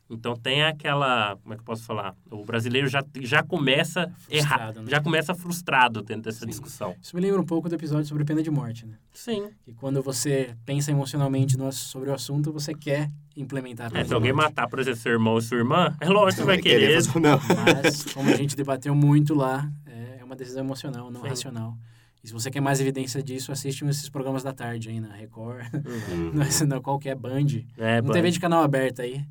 [0.09, 1.37] Então tem aquela.
[1.43, 2.15] Como é que eu posso falar?
[2.31, 4.49] O brasileiro já, já começa errado.
[4.73, 4.87] Frustrado, né?
[4.89, 6.47] Já começa frustrado dentro dessa Sim.
[6.47, 6.95] discussão.
[7.01, 8.95] Isso me lembra um pouco do episódio sobre pena de morte, né?
[9.13, 9.49] Sim.
[9.67, 14.03] E quando você pensa emocionalmente no, sobre o assunto, você quer implementar a pena É,
[14.03, 14.45] de se alguém morte.
[14.47, 17.03] matar, por exemplo, seu irmão ou sua irmã, é lógico que vai querer querer.
[17.03, 17.39] fazer- Não.
[17.83, 21.27] Mas, como a gente debateu muito lá, é uma decisão emocional, não Sim.
[21.27, 21.77] racional.
[22.23, 25.63] E se você quer mais evidência disso, assiste esses programas da tarde aí na Record,
[26.11, 26.31] Hum.
[26.67, 27.45] na- qualquer Band.
[27.77, 28.13] É, Não bom.
[28.13, 29.23] TV de canal aberto aí.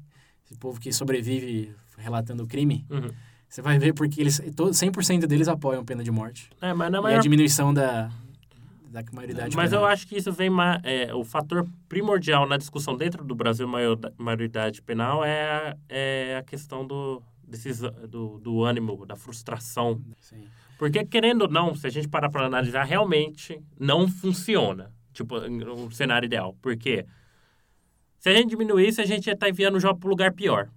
[0.48, 2.86] Esse povo que sobrevive relatando o crime.
[2.88, 3.10] Uhum.
[3.46, 6.48] Você vai ver porque eles, to- 100% deles apoiam pena de morte.
[6.60, 8.10] É, mas na E a maior diminuição da,
[8.90, 9.92] da maioridade Mas eu penal.
[9.92, 10.50] acho que isso vem
[10.84, 16.36] é, o fator primordial na discussão dentro do Brasil maior- maioridade penal é, a- é
[16.38, 20.00] a questão do, desses, do, do ânimo, da frustração.
[20.20, 20.44] Sim.
[20.78, 24.92] Porque, querendo ou não, se a gente parar para analisar, realmente não funciona.
[25.12, 26.56] Tipo, um cenário ideal.
[26.62, 27.04] Por quê?
[28.18, 30.68] Se a gente diminuísse, a gente ia estar enviando o jovem para um lugar pior.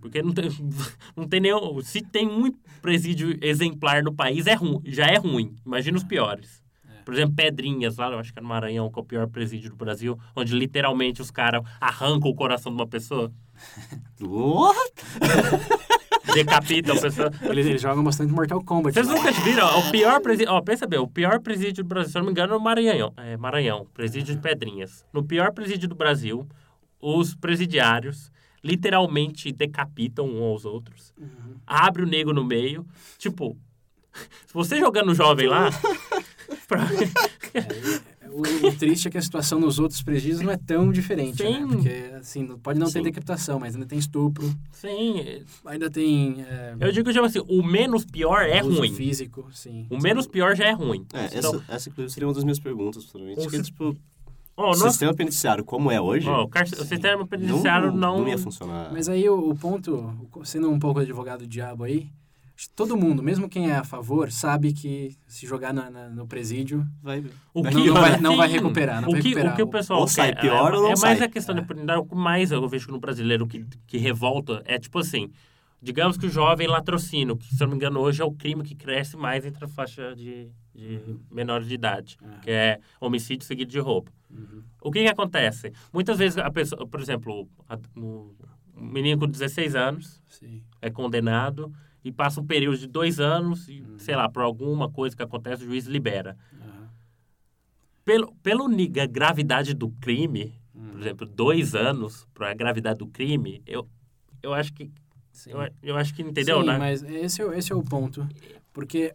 [0.00, 0.48] Porque não tem,
[1.16, 1.80] não tem nenhum.
[1.82, 5.54] Se tem um presídio exemplar no país, é ruim, já é ruim.
[5.64, 6.60] Imagina os piores.
[7.04, 9.70] Por exemplo, Pedrinhas, lá, eu acho que é no Maranhão, que é o pior presídio
[9.70, 13.32] do Brasil, onde literalmente os caras arrancam o coração de uma pessoa,
[14.20, 14.92] What?
[16.34, 17.30] decapitam a pessoa.
[17.42, 18.94] Eles, eles jogam bastante Mortal Kombat.
[18.94, 19.66] Vocês nunca viram?
[19.66, 20.52] ó, O pior presídio.
[20.52, 22.60] Ó, pensa bem, o pior presídio do Brasil, se eu não me engano, é o
[22.60, 23.12] Maranhão.
[23.16, 25.04] É, Maranhão, presídio de Pedrinhas.
[25.12, 26.46] No pior presídio do Brasil,
[27.00, 28.30] os presidiários
[28.62, 31.12] literalmente decapitam um aos outros.
[31.18, 31.54] Uhum.
[31.66, 32.86] Abre o nego no meio.
[33.18, 33.56] Tipo,
[34.46, 35.70] se você jogando jovem lá.
[36.68, 36.86] pra-
[38.32, 41.64] O, o triste é que a situação nos outros presídios não é tão diferente, Sim.
[41.64, 41.66] né?
[41.66, 43.02] Porque, assim, pode não ter Sim.
[43.02, 48.04] decapitação, mas ainda tem estupro, Sim, ainda tem é, eu digo tipo assim, o menos
[48.04, 48.94] pior é abuso ruim.
[48.94, 49.84] físico, sim.
[49.90, 51.04] O menos pior já é ruim.
[51.12, 53.40] É, Então, essa, essa inclusive seria uma das minhas perguntas, futuramente.
[53.40, 53.96] O Que, si- tipo,
[54.60, 58.18] ó, o nosso- sistema penitenciário como é hoje, ó, o, car- o sistema penitenciário não.
[58.20, 58.90] não ia funcionar.
[58.92, 60.12] Mas aí o, o ponto,
[60.44, 62.08] sendo um pouco advogado do diabo aí,
[62.76, 66.86] todo mundo, mesmo quem é a favor, sabe que se jogar na- na- no presídio,
[67.02, 69.56] Vai, O Não- que, não vai- não vai recuperar, não o vai que, recuperar O
[69.56, 71.22] que o o- pessoal ou sai quer, pior é, ou não é mais sai.
[71.22, 71.98] a questão da impunidade.
[72.00, 75.30] O que mais eu vejo no brasileiro que, que revolta é tipo assim:
[75.82, 78.62] digamos que o jovem latrocínio, que se eu não me engano hoje é o crime
[78.62, 82.38] que cresce mais entre a faixa de, de menores de idade, Ah.
[82.42, 84.10] que é homicídio seguido de roubo.
[84.30, 84.62] Uhum.
[84.82, 85.72] O que, que acontece?
[85.92, 88.34] Muitas vezes a pessoa, por exemplo, a- o
[88.76, 90.62] um menino com 16 anos sim.
[90.80, 93.98] é condenado e passa um período de dois anos e, Uhum.
[93.98, 96.36] sei lá, por alguma coisa que acontece, o juiz libera.
[98.04, 98.66] Pelo, pelo
[99.06, 100.90] gravidade do crime, Uhum.
[100.92, 103.88] por exemplo, dois anos para a gravidade do crime, eu,
[104.42, 104.90] eu acho que.
[105.32, 105.50] Sim.
[105.52, 106.78] Eu, eu acho que, entendeu, Sim, né?
[106.78, 108.26] mas esse, é o- esse é o ponto.
[108.72, 109.12] Porque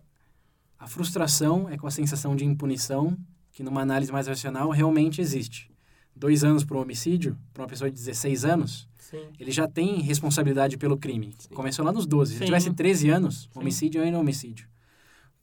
[0.79, 3.17] a frustração é com a sensação de impunição
[3.51, 5.71] que numa análise mais racional realmente existe.
[6.15, 9.23] Dois anos para um homicídio, para uma pessoa de 16 anos, Sim.
[9.39, 11.35] ele já tem responsabilidade pelo crime.
[11.53, 12.31] Começou lá nos 12.
[12.33, 12.43] Se Sim.
[12.43, 13.59] ele tivesse 13 anos, Sim.
[13.59, 14.67] homicídio ainda é homicídio.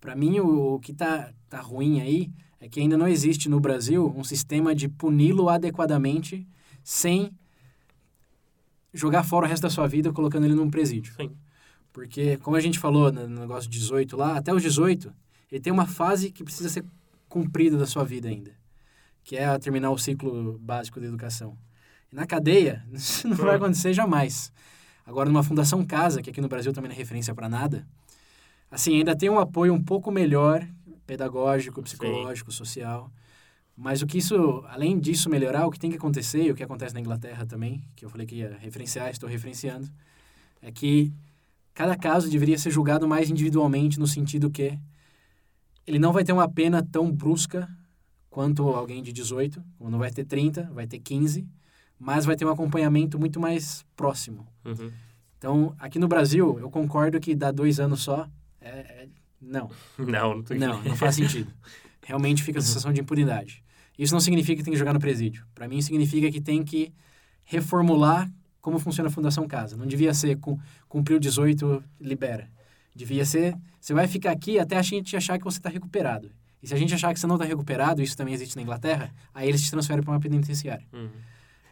[0.00, 3.60] Para mim, o, o que tá, tá ruim aí é que ainda não existe no
[3.60, 6.46] Brasil um sistema de puni-lo adequadamente
[6.82, 7.30] sem
[8.92, 11.14] jogar fora o resto da sua vida colocando ele num presídio.
[11.14, 11.30] Sim.
[11.92, 15.12] Porque, como a gente falou no no negócio de 18 lá, até os 18,
[15.50, 16.84] ele tem uma fase que precisa ser
[17.28, 18.52] cumprida da sua vida ainda,
[19.24, 21.56] que é terminar o ciclo básico da educação.
[22.10, 23.56] E na cadeia, isso não vai Hum.
[23.56, 24.52] acontecer jamais.
[25.04, 27.86] Agora, numa fundação casa, que aqui no Brasil também não é referência para nada,
[28.70, 30.66] assim, ainda tem um apoio um pouco melhor,
[31.06, 33.10] pedagógico, psicológico, social.
[33.76, 36.62] Mas o que isso, além disso melhorar, o que tem que acontecer, e o que
[36.62, 39.88] acontece na Inglaterra também, que eu falei que ia referenciar, estou referenciando,
[40.60, 41.12] é que
[41.74, 44.78] cada caso deveria ser julgado mais individualmente, no sentido que
[45.86, 47.68] ele não vai ter uma pena tão brusca
[48.30, 51.46] quanto alguém de 18, como não vai ter 30, vai ter 15,
[51.98, 54.46] mas vai ter um acompanhamento muito mais próximo.
[54.64, 54.90] Uhum.
[55.38, 58.28] Então, aqui no Brasil, eu concordo que dar dois anos só
[58.60, 59.08] é, é-
[59.40, 59.70] não.
[59.98, 61.52] Não, não, tem Não, não faz sentido.
[62.04, 63.61] Realmente fica a sensação de impunidade.
[63.98, 65.44] Isso não significa que tem que jogar no presídio.
[65.54, 66.92] Para mim, significa que tem que
[67.44, 69.76] reformular como funciona a Fundação Casa.
[69.76, 72.48] Não devia ser cum- cumpriu 18, libera.
[72.94, 76.30] Devia ser, você vai ficar aqui até a gente achar que você está recuperado.
[76.62, 79.12] E se a gente achar que você não está recuperado, isso também existe na Inglaterra,
[79.34, 80.86] aí eles te transferem para uma penitenciária.
[80.92, 81.08] Uhum.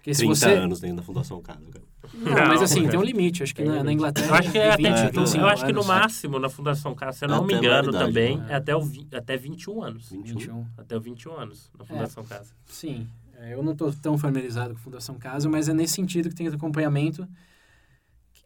[0.01, 0.47] Porque se 30 você...
[0.55, 1.85] anos dentro da Fundação Casa, cara.
[2.15, 3.43] Não, Não, mas assim, tem um limite.
[3.43, 5.49] Acho que na, na Inglaterra Eu acho que é tem até, 20, é, 25 eu
[5.49, 5.87] acho que no anos.
[5.87, 8.47] máximo na Fundação Casa, se eu não me Até a engano também, né?
[8.49, 10.09] é até, o, vi- até 21 anos.
[10.11, 10.39] 21.
[10.39, 10.67] 21.
[10.79, 12.51] Até o 21 anos na Fundação Casa.
[12.67, 13.07] Sim,
[13.39, 16.47] é, eu não estou tão familiarizado com Fundação Casa, mas é nesse sentido que tem
[16.47, 17.29] esse acompanhamento.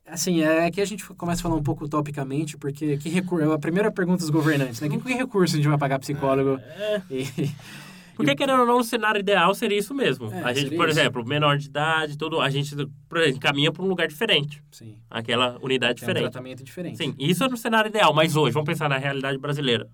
[0.06, 3.58] Assim, é que a gente começa a falar um pouco utopicamente, porque que recurso, a
[3.58, 4.88] primeira pergunta dos governantes, né?
[4.90, 6.60] Que, que recurso a gente vai pagar psicólogo?
[6.60, 7.24] É, E,
[8.14, 10.32] porque, querendo ou não, no cenário ideal seria isso mesmo.
[10.32, 10.98] É, a gente, por isso.
[10.98, 14.62] exemplo, menor de idade, tudo, a gente exemplo, caminha para um lugar diferente.
[14.70, 16.22] sim, Aquela unidade um diferente.
[16.22, 16.96] tratamento diferente.
[16.96, 19.88] Sim, isso é no cenário ideal, mas hoje, vamos pensar na realidade brasileira.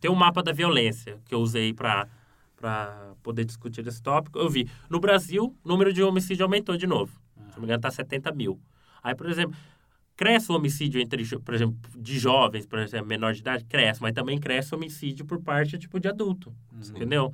[0.00, 2.08] Tem um mapa da violência que eu usei para
[2.56, 4.38] para poder discutir esse tópico.
[4.38, 7.12] Eu vi, no Brasil, o número de homicídio aumentou de novo.
[7.50, 8.58] Se não me engano, está 70 mil.
[9.02, 9.54] Aí, por exemplo,
[10.16, 14.12] cresce o homicídio entre, por exemplo, de jovens, por exemplo, menor de idade, cresce, mas
[14.12, 16.52] também cresce o homicídio por parte, tipo, de adulto,
[16.90, 17.32] entendeu?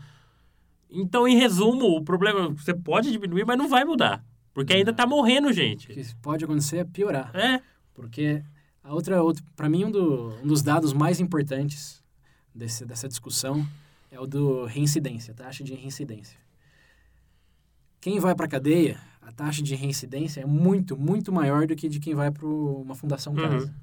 [0.94, 4.22] Então, em resumo, o problema, você pode diminuir, mas não vai mudar.
[4.52, 5.86] Porque ainda tá morrendo O gente.
[5.88, 7.30] que pode acontecer é piorar.
[7.34, 7.62] É,
[7.94, 8.42] Porque
[8.84, 12.02] a outra, outra para mim, um, do- um dos dados mais importantes
[12.54, 13.66] desse, dessa discussão
[14.10, 16.38] é o do reincidência, taxa de reincidência.
[18.00, 21.88] Quem vai para a cadeia, a taxa de reincidência é muito, muito maior do que
[21.88, 23.40] de quem vai para uma fundação Uhum.
[23.40, 23.74] casa.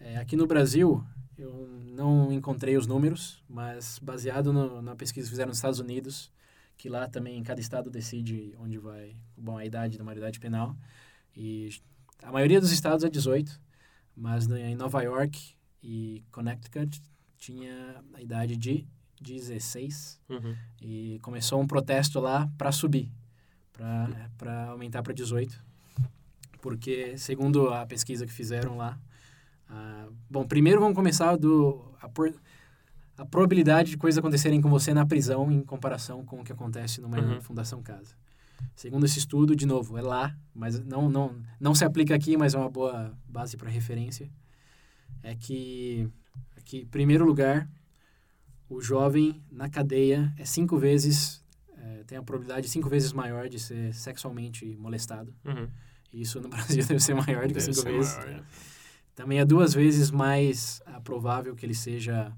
[0.00, 1.02] É, aqui no Brasil,
[1.38, 6.30] eu não encontrei os números, mas baseado no- na pesquisa que fizeram nos Estados Unidos,
[6.76, 10.76] que lá também cada estado decide onde vai, bom, a idade da maioridade penal.
[11.34, 11.70] E
[12.22, 13.60] a maioria dos estados é 18,
[14.14, 17.00] mas em Nova York e Connecticut
[17.38, 18.86] tinha a idade de
[19.20, 20.54] 16 uhum.
[20.80, 23.10] e começou um protesto lá para subir,
[23.72, 25.64] para aumentar para 18.
[26.60, 28.98] Porque, segundo a pesquisa que fizeram lá,
[29.68, 32.34] ah, bom, primeiro vamos começar do a, por-
[33.18, 37.00] a probabilidade de coisas acontecerem com você na prisão em comparação com o que acontece
[37.00, 37.40] numa Uhum.
[37.40, 38.14] fundação casa.
[38.74, 42.54] Segundo esse estudo, de novo, é lá, mas não, não, não se aplica aqui, mas
[42.54, 44.30] é uma boa base para referência.
[45.22, 46.08] É que,
[46.64, 47.68] que, em primeiro lugar,
[48.68, 51.42] o jovem na cadeia é cinco vezes,
[51.76, 55.34] é, tem a probabilidade cinco vezes maior de ser sexualmente molestado.
[55.44, 55.68] Uhum.
[56.12, 58.14] E isso no Brasil deve ser maior do que cinco vezes.
[58.16, 58.44] maior, né?
[59.16, 62.32] Também é duas vezes mais ah, provável que ele seja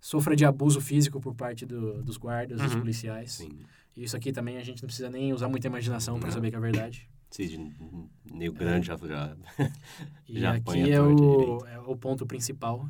[0.00, 2.80] sofra de abuso físico por parte do, dos guardas, dos Uhum.
[2.80, 3.32] policiais.
[3.32, 3.58] Sim.
[3.96, 6.56] E isso aqui também a gente não precisa nem usar muita imaginação para saber que
[6.56, 7.08] é verdade.
[7.30, 7.74] Sim,
[8.32, 9.36] Nego Grande já, já
[10.28, 12.88] E Já aqui é o, é o ponto principal,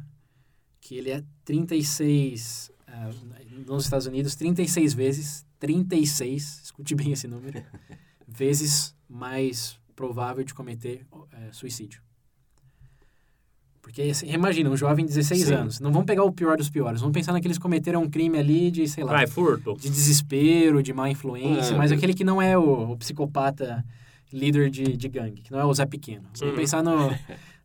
[0.78, 3.08] que ele é 36, ah,
[3.66, 7.64] nos Estados Unidos, 36 vezes, 36, escute bem esse número,
[8.28, 12.02] vezes mais provável de cometer eh, suicídio.
[13.86, 15.54] Porque, assim, imagina, um jovem de 16 Sim.
[15.54, 18.36] anos, não vamos pegar o pior dos piores, vamos pensar naqueles que cometeram um crime
[18.36, 19.76] ali de, sei lá, Vai, furto.
[19.78, 23.84] de desespero, de má influência, É, mas aquele que não é o, o psicopata
[24.32, 26.24] líder de, de gangue, que não é o Zé Pequeno.
[26.36, 26.60] Vamos Uhum.
[26.60, 27.10] pensar no,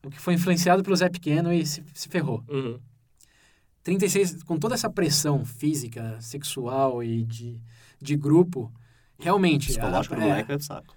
[0.04, 2.44] no que foi influenciado pelo Zé Pequeno e se, se ferrou.
[2.48, 2.78] Uhum.
[3.84, 7.60] 36, com toda essa pressão física, sexual e de,
[8.00, 8.72] de grupo,
[9.20, 10.96] realmente, a, psicológico do é, moleque é saco.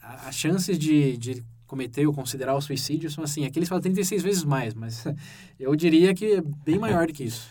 [0.00, 1.42] a- as chances de, de
[1.72, 5.04] cometer ou considerar o suicídio são assim, aqui eles falam 36 vezes mais, mas
[5.58, 7.50] eu diria que é bem maior do que isso.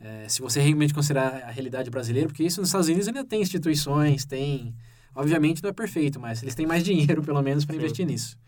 [0.00, 3.42] É, se você realmente considerar a realidade brasileira, porque isso nos Estados Unidos ainda tem
[3.42, 4.74] instituições, tem...
[5.14, 8.38] Obviamente não é perfeito, mas eles têm mais dinheiro, pelo menos, para investir nisso.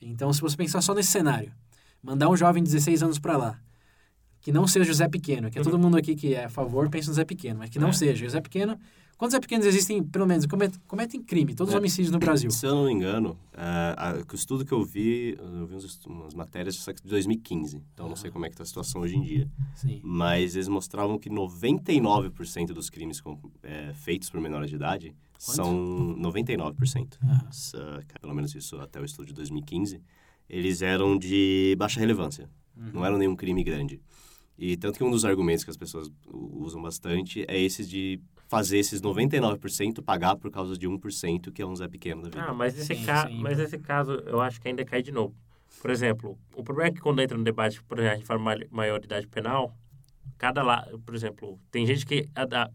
[0.00, 1.52] Então, se você pensar só nesse cenário,
[2.02, 3.60] mandar um jovem de 16 anos para lá,
[4.40, 5.82] que não seja o Zé Pequeno, que é todo Uhum.
[5.82, 7.92] mundo aqui que é a favor, pensa no Zé Pequeno, mas que não É.
[7.92, 8.26] seja.
[8.26, 8.76] O Zé Pequeno...
[9.16, 11.78] Quantos Zé Pequenos existem, pelo menos, cometem, cometem crime, todos os É.
[11.78, 12.50] homicídios no Brasil?
[12.50, 13.60] Se eu não me engano, é,
[13.96, 18.10] a- o estudo que eu vi, eu vi uns umas matérias de 2015, então eu
[18.10, 19.50] não sei como é que tá a situação hoje em dia.
[19.74, 20.00] Sim.
[20.04, 26.14] Mas eles mostravam que 99% dos crimes com- é, feitos por menores de idade são
[26.18, 27.18] 99%.
[27.22, 29.98] Ah, Essa- pelo menos isso até o estudo de 2015.
[30.48, 32.90] Eles eram de baixa relevância, uhum.
[32.92, 33.98] não eram nenhum crime grande.
[34.58, 38.78] E tanto que um dos argumentos que as pessoas usam bastante é esse de fazer
[38.78, 42.44] esses 99% pagar por causa de 1% que é um Zé Pequeno da vida.
[42.48, 43.26] Ah, mas esse, Sim, ca...
[43.28, 43.40] sim.
[43.40, 45.34] mas esse caso eu acho que ainda cai de novo.
[45.80, 48.40] Por exemplo, o problema é que quando entra no debate, por exemplo, a gente fala
[48.40, 49.76] ma- maioridade penal,
[50.38, 52.28] cada lado, por exemplo, tem gente que,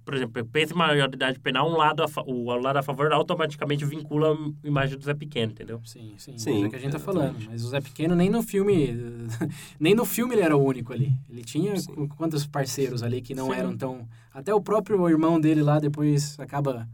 [0.03, 4.67] por exemplo, pensa em maioridade penal, um lado, o lado a favor automaticamente vincula a
[4.67, 5.79] imagem do Zé Pequeno, entendeu?
[5.85, 7.37] Sim, sim, Sim, é o que a gente tá falando.
[7.45, 8.95] Mas o Zé Pequeno nem no filme,
[9.79, 11.13] nem no filme ele era o único ali.
[11.29, 11.93] Ele tinha Sim.
[11.93, 13.53] qu- quantos parceiros ali que não Sim.
[13.53, 14.07] eram tão...
[14.33, 16.87] Até o próprio irmão dele lá depois acaba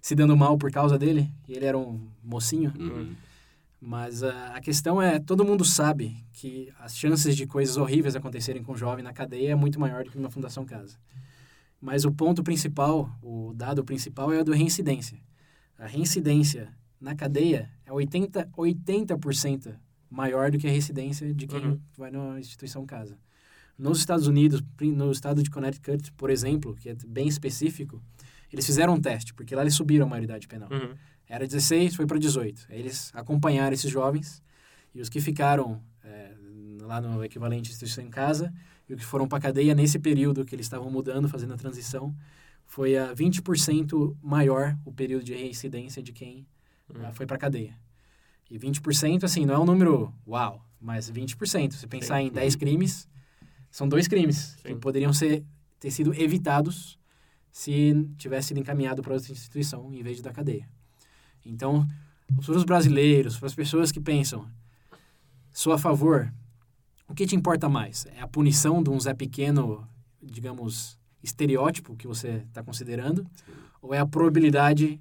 [0.00, 1.28] se dando mal por causa dele.
[1.48, 2.72] E ele era um mocinho.
[2.78, 3.14] Uhum.
[3.80, 8.62] Mas ah, a questão é, todo mundo sabe que as chances de coisas horríveis acontecerem
[8.62, 10.98] com o jovem na cadeia é muito maior do que numa fundação casa.
[11.80, 15.18] Mas o ponto principal, o dado principal é o do reincidência.
[15.78, 19.74] a reincidência na cadeia é 80%, 80%
[20.08, 21.80] maior do que a reincidência de quem Uhum.
[21.98, 23.18] vai numa instituição casa.
[23.78, 28.02] Nos Estados Unidos, no estado de Connecticut, por exemplo, que é bem específico,
[28.50, 30.70] eles fizeram um teste, porque lá eles subiram a maioridade penal.
[30.72, 30.94] Uhum.
[31.28, 32.66] Era 16, foi para 18.
[32.70, 34.42] Aí eles acompanharam esses jovens
[34.94, 36.32] e os que ficaram é,
[36.82, 38.52] lá no equivalente instituição em casa
[38.88, 42.14] e os que foram para cadeia nesse período que eles estavam mudando, fazendo a transição,
[42.64, 46.46] foi a 20% maior o período de reincidência de quem
[46.88, 47.12] Uhum.
[47.12, 47.76] foi para cadeia.
[48.48, 51.72] E 20%, assim, não é um número uau, mas 20%.
[51.72, 53.08] Se pensar em 10 crimes,
[53.72, 54.78] são dois crimes que Sim.
[54.78, 55.44] poderiam ser,
[55.80, 56.96] ter sido evitados
[57.50, 60.68] se tivesse sido encaminhado para outra instituição em vez de da cadeia.
[61.48, 61.86] Então,
[62.44, 64.46] para os brasileiros, para as pessoas que pensam,
[65.52, 66.32] sou a favor,
[67.08, 68.06] o que te importa mais?
[68.16, 69.86] É a punição de um Zé Pequeno,
[70.22, 73.26] digamos, estereótipo que você está considerando?
[73.80, 75.00] Ou é a probabilidade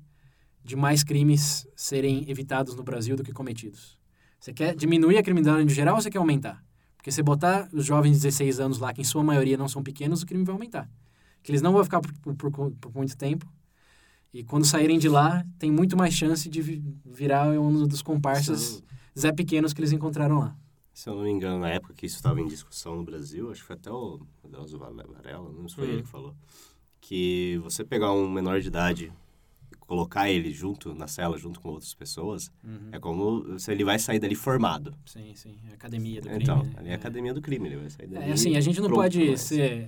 [0.63, 3.97] de mais crimes serem evitados no Brasil do que cometidos?
[4.39, 6.63] Você quer diminuir a criminalidade geral ou você quer aumentar?
[6.97, 9.83] Porque se botar os jovens de 16 anos lá, que em sua maioria não são
[9.83, 10.89] pequenos, o crime vai aumentar.
[11.43, 13.45] Que eles não vão ficar por, por- por muito tempo.
[14.38, 18.83] E quando saírem de lá, tem muito mais chance de vi- virar um dos comparsas
[19.17, 20.57] Zé Pequenos que eles encontraram lá.
[20.93, 23.61] Se eu não me engano, na época que isso estava em discussão no Brasil, acho
[23.61, 25.93] que foi até o Adelso Varela, não sei se foi Uhum.
[25.93, 26.36] ele que falou,
[26.99, 29.13] que você pegar um menor de idade
[29.71, 32.51] e colocar ele junto na cela, junto com outras pessoas,
[32.91, 34.93] é como se ele vai sair dali formado.
[35.05, 35.57] Sim, sim.
[35.69, 36.43] É a academia do crime.
[36.43, 36.73] Então, né?
[36.75, 38.29] ali é a academia do crime, ele vai sair dali.
[38.29, 39.88] É assim, a gente não pronto, pode mas- ser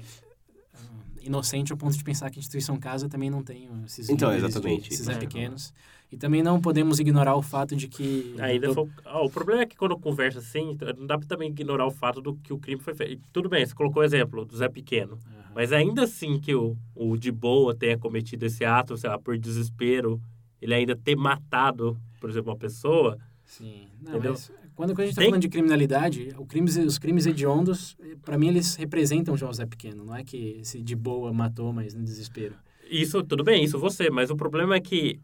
[1.28, 4.52] inocente ao ponto de pensar que a instituição casa também não tem esses Então, níveis
[4.52, 5.06] de- exatamente, esses.
[5.06, 5.74] Zé pequenos.
[6.12, 8.36] E também não podemos ignorar o fato de que...
[8.40, 11.86] Ainda foi- ah, o problema é que quando conversa assim, não dá pra também ignorar
[11.86, 13.22] o fato do que o crime foi feito.
[13.34, 15.20] Tudo bem, você colocou o exemplo do Zé Pequeno.
[15.28, 15.52] Aham.
[15.54, 19.38] Mas ainda assim que o, o de boa tenha cometido esse ato, sei lá, por
[19.38, 20.22] desespero,
[20.62, 23.90] ele ainda ter matado, por exemplo, uma pessoa, Sim.
[24.00, 24.34] Não, Entendeu?
[24.34, 28.48] mas quando, quando a gente está falando de criminalidade, crimes, os crimes hediondos, para mim,
[28.50, 30.06] eles representam Zé Pequeno.
[30.06, 32.54] Não é que esse de boa matou, mas no desespero.
[32.90, 35.20] isso, tudo bem, isso você, mas o problema é que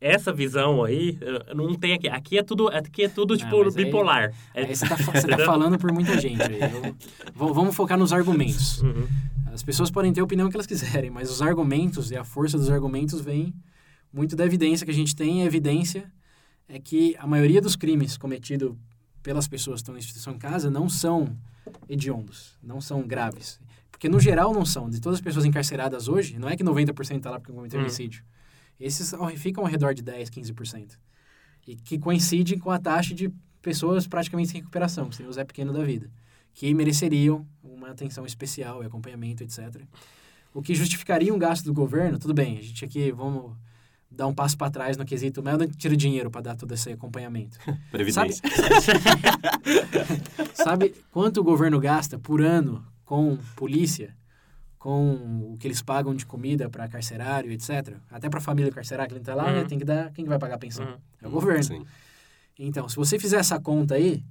[0.00, 1.18] essa visão aí,
[1.56, 2.06] não tem aqui.
[2.06, 4.32] Aqui é tudo, aqui é tudo tipo, mas aí- bipolar.
[4.54, 6.38] É- Aí você tá, fa- você tá falando por muita gente.
[6.40, 8.82] Eu- vamos focar nos argumentos.
[8.82, 9.08] Uhum.
[9.52, 12.56] As pessoas podem ter a opinião que elas quiserem, mas os argumentos e a força
[12.58, 13.52] dos argumentos vem
[14.12, 15.42] muito da evidência que a gente tem.
[15.42, 16.04] A evidência
[16.68, 18.74] é que a maioria dos crimes cometidos
[19.28, 21.36] pelas pessoas que estão na instituição em casa não são
[21.86, 23.60] hediondos, não são graves.
[23.90, 24.88] Porque, no geral, não são.
[24.88, 27.82] De todas as pessoas encarceradas hoje, não é que 90% está lá porque cometeu Hum.
[27.82, 28.24] homicídio.
[28.80, 30.98] Esses ficam ao redor de 10, 15%.
[31.66, 35.44] E que coincidem com a taxa de pessoas praticamente em recuperação, que seria o Zé
[35.44, 36.10] Pequeno da vida,
[36.54, 39.82] que mereceriam uma atenção especial e acompanhamento, etc.
[40.54, 43.54] O que justificaria um gasto do governo, tudo bem, a gente aqui vamos
[44.10, 46.90] dar um passo para trás no quesito, mas onde tira dinheiro para dar todo esse
[46.90, 47.58] acompanhamento?
[47.90, 48.42] Previdência.
[50.54, 54.14] Sabe quanto o governo gasta por ano com polícia,
[54.78, 57.96] com o que eles pagam de comida para carcerário, etc?
[58.10, 59.56] Até para a família carcerária que ele está lá, Uhum.
[59.56, 60.86] né, tem que dar, quem que vai pagar a pensão?
[60.86, 60.96] Uhum.
[61.22, 61.62] É o governo.
[61.64, 61.86] Sim.
[62.58, 64.22] Então, se você fizer essa conta aí,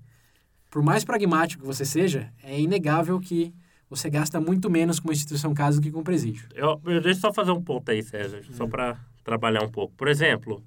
[0.70, 3.54] por mais pragmático que você seja, é inegável que
[3.90, 6.48] você gasta muito menos com uma instituição casa do que com um presídio.
[6.54, 8.70] Eu, eu deixa eu só fazer um ponto aí, César, só Hum.
[8.70, 8.98] para
[9.28, 9.94] trabalhar um pouco.
[9.98, 10.64] Por exemplo,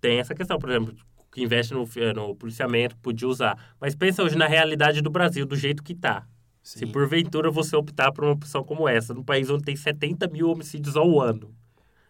[0.00, 0.94] tem essa questão, por exemplo,
[1.32, 3.56] que investe no, fi- no policiamento, podia usar.
[3.80, 6.26] Mas pensa hoje na realidade do Brasil, do jeito que tá.
[6.60, 10.48] Se porventura você optar por uma opção como essa, num país onde tem 70 mil
[10.50, 11.54] homicídios ao ano.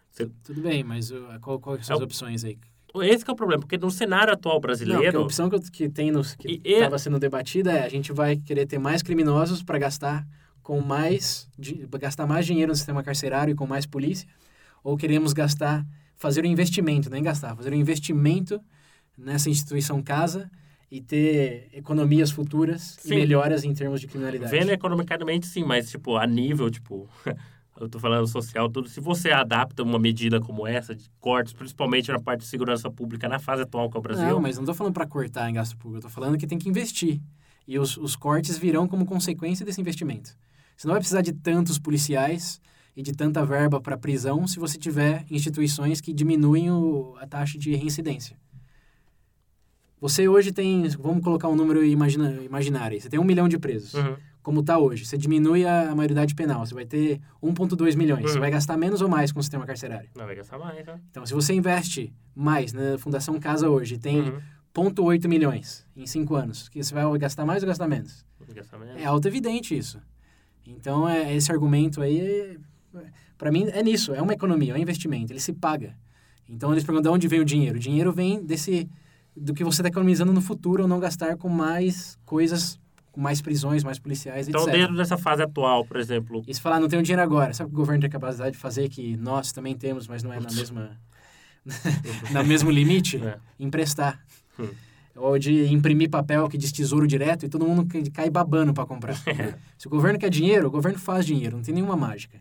[0.09, 2.57] Você- Tudo bem, mas uh, qual, quais são as É opções aí?
[3.01, 5.19] Esse é o problema, porque no cenário atual Não, brasileiro...
[5.19, 8.67] a opção que, que tem nos, que estava sendo debatida é a gente vai querer
[8.67, 10.27] ter mais criminosos para gastar
[10.61, 11.49] com mais
[11.99, 14.27] gastar mais dinheiro no sistema carcerário e com mais polícia,
[14.83, 18.61] ou queremos gastar fazer um investimento, nem gastar, fazer um investimento
[19.17, 20.49] nessa instituição casa
[20.89, 23.13] e ter economias futuras Sim.
[23.13, 24.51] e melhoras em termos de criminalidade.
[24.51, 27.09] Vendo economicamente, sim, mas, tipo, a nível, tipo,
[27.81, 28.87] eu tô falando social, tudo.
[28.87, 33.27] Se você adapta uma medida como essa, de cortes, principalmente na parte de segurança pública,
[33.27, 34.27] na fase atual que é o Brasil.
[34.27, 36.59] Não, mas não estou falando para cortar em gasto público, eu tô falando que tem
[36.59, 37.19] que investir.
[37.67, 40.37] E os, os cortes virão como consequência desse investimento.
[40.77, 42.61] Você não vai precisar de tantos policiais
[42.95, 47.57] e de tanta verba para prisão se você tiver instituições que diminuem o, a taxa
[47.57, 48.37] de reincidência.
[49.99, 53.93] Você hoje tem, vamos colocar um número imagina, imaginário, você tem um milhão de presos,
[53.93, 54.15] Uhum.
[54.41, 55.05] como está hoje.
[55.05, 58.23] Você diminui a, maioridade penal, você vai ter 1,2 milhões.
[58.29, 58.41] Você Uhum.
[58.41, 60.09] vai gastar menos ou mais com o sistema carcerário.
[60.15, 60.99] Não vai gastar mais, né?
[61.09, 64.41] Então, se você investe mais na Fundação Casa hoje, tem Uhum.
[64.73, 66.67] 0,8 milhões em cinco anos.
[66.67, 68.25] Que você vai gastar mais ou gastar menos?
[68.53, 69.01] Gastar menos.
[69.01, 70.01] É auto-evidente isso.
[70.67, 72.57] Então, é, esse argumento aí,
[73.37, 74.13] para mim, é nisso.
[74.13, 75.31] É uma economia, é um investimento.
[75.33, 75.95] Ele se paga.
[76.49, 77.77] Então eles perguntam de onde vem o dinheiro.
[77.77, 78.89] O dinheiro vem desse
[79.35, 82.79] do que você está economizando no futuro ou não gastar com mais coisas,
[83.11, 84.73] com mais prisões, mais policiais, Então, etc.
[84.75, 87.69] dentro dessa fase atual, por exemplo, E se falar, não tenho dinheiro agora, sabe o
[87.71, 90.51] que o governo tem capacidade de fazer que nós também temos, mas não é na
[90.51, 90.99] mesma
[92.31, 93.17] no mesmo limite?
[93.23, 93.37] É.
[93.59, 94.19] Emprestar.
[94.59, 94.69] Hum.
[95.15, 99.15] Ou de imprimir papel que diz tesouro direto e todo mundo cai- babando para comprar.
[99.77, 102.39] Se o governo quer dinheiro, o governo faz dinheiro, não tem nenhuma mágica.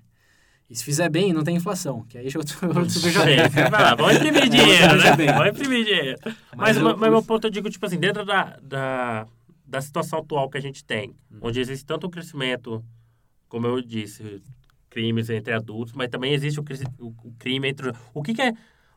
[0.72, 2.26] E se fizer bem, não tem inflação, que aí
[2.88, 5.32] super É, vai lá, vamos imprimir dinheiro, né?
[5.34, 6.18] Vamos imprimir dinheiro.
[6.24, 9.26] Mas, Mas mas, o- mas meu o- ponto, eu digo, tipo assim, dentro da, da,
[9.66, 11.40] da situação atual que a gente tem, Hum.
[11.42, 12.82] onde existe tanto o crescimento,
[13.50, 14.42] como eu disse,
[14.88, 16.64] crimes entre adultos, mas também existe o,
[16.98, 17.92] o- o crime entre...
[18.14, 18.54] O que que é...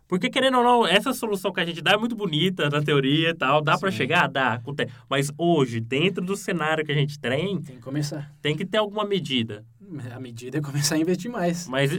[0.08, 3.30] Porque, querendo ou não, essa solução que a gente dá é muito bonita na teoria
[3.32, 3.60] e tal.
[3.60, 3.98] Dá pra Sim.
[3.98, 4.28] chegar?
[4.30, 4.62] Dá.
[5.10, 8.32] Mas hoje, dentro do cenário que a gente tem, Tem que começar.
[8.40, 9.66] tem que ter alguma medida.
[10.14, 11.68] A medida é começar a investir mais.
[11.68, 11.92] Mas,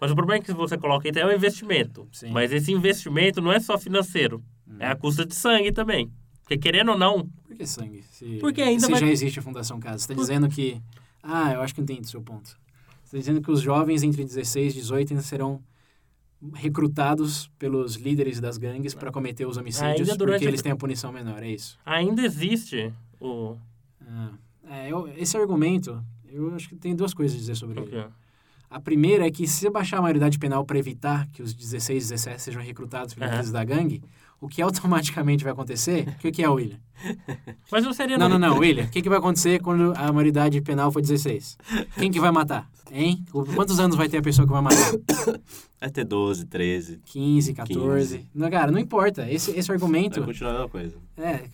[0.00, 2.08] mas o problema é que você coloca aí é o investimento.
[2.12, 2.30] Sim.
[2.30, 4.42] Mas esse investimento não é só financeiro.
[4.78, 6.10] É a custa de sangue também.
[6.42, 8.02] Porque querendo ou não, Por que sangue?
[8.10, 9.98] Se, Porque ainda se vai- já existe a Fundação Casa.
[9.98, 10.80] Você está dizendo que...
[11.22, 12.46] Ah, eu acho que entendi o seu ponto.
[13.02, 15.60] Você está dizendo que os jovens entre 16 e 18 ainda serão
[16.54, 21.10] recrutados pelos líderes das gangues para cometer os homicídios porque a- eles têm a punição
[21.12, 21.78] menor, é isso?
[21.84, 23.56] ainda existe o.
[24.06, 24.30] Ah,
[24.68, 26.02] é, eu- esse argumento,
[26.36, 28.04] eu acho que tem duas coisas a dizer sobre o ele.
[28.68, 32.04] A primeira é que se você baixar a maioridade penal para evitar que os 16
[32.04, 34.02] e 17 sejam recrutados pelos líderes da gangue,
[34.40, 36.08] o que automaticamente vai acontecer...
[36.08, 36.78] O que, que é, William?
[37.70, 38.18] Mas não seria.
[38.18, 38.84] Não, não, não, William.
[38.84, 41.56] O que, que vai acontecer quando a maioridade penal for 16?
[41.94, 42.68] Quem que vai matar?
[42.90, 43.24] Hein?
[43.54, 44.92] Quantos anos vai ter a pessoa que vai matar?
[45.78, 47.00] Vai ter 12, 13.
[47.04, 48.16] 15, 14?
[48.18, 48.30] 15.
[48.34, 49.30] Não, cara, não importa.
[49.30, 50.20] Esse, esse argumento...
[50.20, 50.96] Vai continuar a mesma coisa.
[51.18, 51.44] É,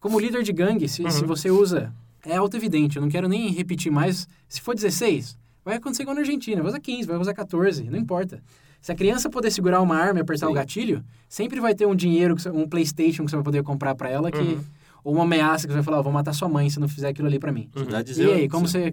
[0.00, 1.26] como líder de gangue, se, se Uhum.
[1.26, 1.90] você usa,
[2.26, 4.26] é auto-evidente, eu não quero nem repetir mais.
[4.48, 7.98] Se for 16, vai acontecer igual na Argentina, vai usar 15, vai usar 14, não
[7.98, 8.42] importa.
[8.80, 10.54] Se a criança poder segurar uma arma e apertar o Sim.
[10.56, 14.30] gatilho, sempre vai ter um dinheiro, um Playstation que você vai poder comprar pra ela,
[14.30, 14.60] que, Uhum.
[15.02, 17.08] ou uma ameaça que você vai falar, "Ó, vou matar sua mãe se não fizer
[17.08, 17.70] aquilo ali pra mim.
[17.74, 17.84] Uhum.
[17.84, 18.92] Cidade de E aí, como você,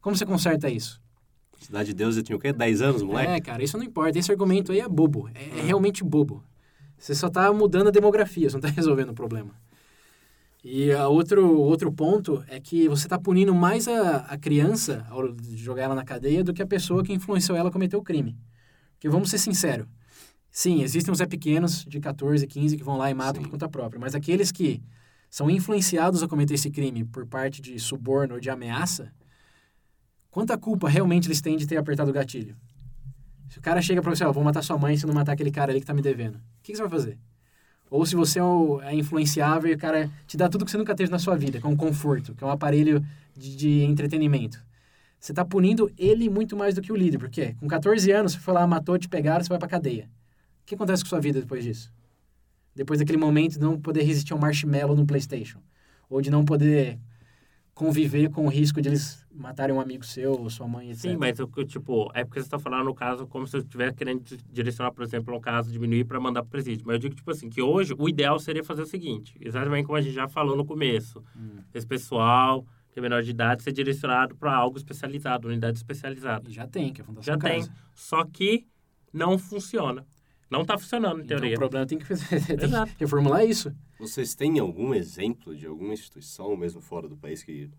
[0.00, 1.00] como você conserta isso?
[1.60, 2.52] Cidade de Deus, eu tinha o quê?
[2.52, 3.30] 10 anos, moleque?
[3.32, 4.18] É, cara, isso não importa.
[4.18, 5.28] Esse argumento aí é bobo.
[5.34, 6.42] É, é realmente bobo.
[6.98, 9.50] Você só tá mudando a demografia, você não tá resolvendo o problema.
[10.62, 15.34] E a outro, outro ponto é que você tá punindo mais a, a criança ao
[15.54, 18.36] jogar ela na cadeia do que a pessoa que influenciou ela a cometer o crime.
[18.92, 19.86] Porque vamos ser sinceros.
[20.50, 23.42] Sim, existem os Zé Pequenos de 14, 15 que vão lá e matam Sim.
[23.42, 23.98] por conta própria.
[23.98, 24.82] Mas aqueles que
[25.30, 29.12] são influenciados a cometer esse crime por parte de suborno ou de ameaça,
[30.30, 32.56] quanta culpa realmente eles têm de ter apertado o gatilho?
[33.48, 35.50] Se o cara chega pra você, ó, vou matar sua mãe se não matar aquele
[35.50, 36.36] cara ali que tá me devendo.
[36.36, 37.18] O que, que você vai fazer?
[37.90, 38.42] Ou se você é,
[38.84, 41.60] é influenciável e o cara te dá tudo que você nunca teve na sua vida,
[41.60, 43.04] que é um conforto, que é um aparelho
[43.36, 44.62] de, de entretenimento.
[45.18, 47.18] Você tá punindo ele muito mais do que o líder.
[47.18, 47.54] Por quê?
[47.58, 50.04] Com 14 anos, você foi lá, matou, te pegaram, você vai pra cadeia.
[50.62, 51.92] O que acontece com sua vida depois disso?
[52.74, 55.58] Depois daquele momento de não poder resistir a um marshmallow no Playstation.
[56.08, 56.98] Ou de não poder
[57.74, 61.02] conviver com o risco de eles matarem um amigo seu, ou sua mãe, etc.
[61.02, 63.60] Sim, mas o que, tipo, é porque você está falando no caso como se eu
[63.60, 66.84] estivesse querendo di- direcionar, por exemplo, um caso, diminuir para mandar para presídio.
[66.86, 69.96] Mas eu digo, tipo assim, que hoje o ideal seria fazer o seguinte, exatamente como
[69.96, 71.22] a gente já falou no começo.
[71.36, 71.58] Hum.
[71.72, 76.50] Esse pessoal que é menor de idade ser direcionado para algo especializado, unidade especializada.
[76.50, 77.60] E já tem, que é a Fundação Já tem.
[77.60, 77.72] Casa.
[77.94, 78.66] Só que
[79.12, 80.04] não funciona.
[80.50, 81.54] Não está funcionando, em Então, teoria.
[81.54, 82.26] o problema tem que, fazer,
[82.58, 83.72] tem que reformular isso.
[84.00, 87.70] Vocês têm algum exemplo de alguma instituição, mesmo fora do país, que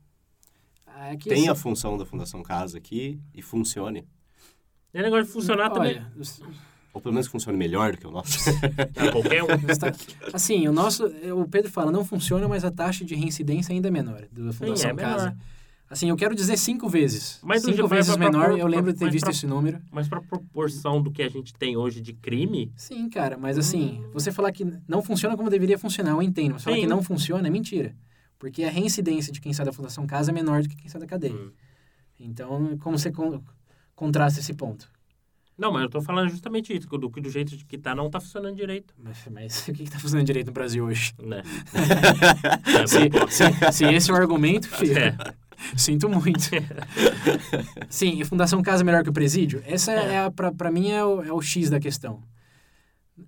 [0.95, 4.07] Ah, É que tenha a função da Fundação Casa aqui e funcione?
[4.93, 5.95] O negócio de funcionar também.
[5.97, 6.41] Olha, os-
[6.93, 8.37] Ou pelo menos funcione melhor do que o nosso?
[8.93, 9.47] Tá, qualquer um.
[9.69, 9.93] está-
[10.33, 13.91] assim, o nosso, o Pedro fala, não funciona, mas a taxa de reincidência ainda é
[13.91, 15.09] menor da Fundação é menor.
[15.17, 15.37] Casa.
[15.89, 17.37] Assim, eu quero dizer cinco vezes.
[17.43, 19.81] Mas cinco vezes pra- pra- menor, pra- eu lembro de ter visto pra- esse número.
[19.91, 24.01] Mas para proporção do que a gente tem hoje de crime, Sim, cara, mas assim,
[24.13, 26.53] você falar que não funciona como deveria funcionar, eu entendo.
[26.53, 26.81] Mas falar Sim.
[26.83, 27.93] que não funciona é mentira.
[28.41, 30.99] Porque a reincidência de quem sai da Fundação Casa é menor do que quem sai
[30.99, 31.31] da cadeia.
[31.31, 31.51] Hum.
[32.19, 33.39] Então, como você con-
[33.95, 34.91] contrasta esse ponto?
[35.55, 38.19] Não, mas eu tô falando justamente isso, do que do jeito que tá não tá
[38.19, 41.13] funcionando direito, Mas, mas o que está funcionando direito no Brasil hoje?
[41.21, 41.43] né?
[42.87, 45.15] Se, se- se esse é o argumento, filho, É.
[45.77, 46.39] sinto muito.
[47.89, 49.61] Sim, e Fundação Casa é melhor que o presídio?
[49.67, 52.23] Essa é, a, pra, pra mim é o, é o X da questão.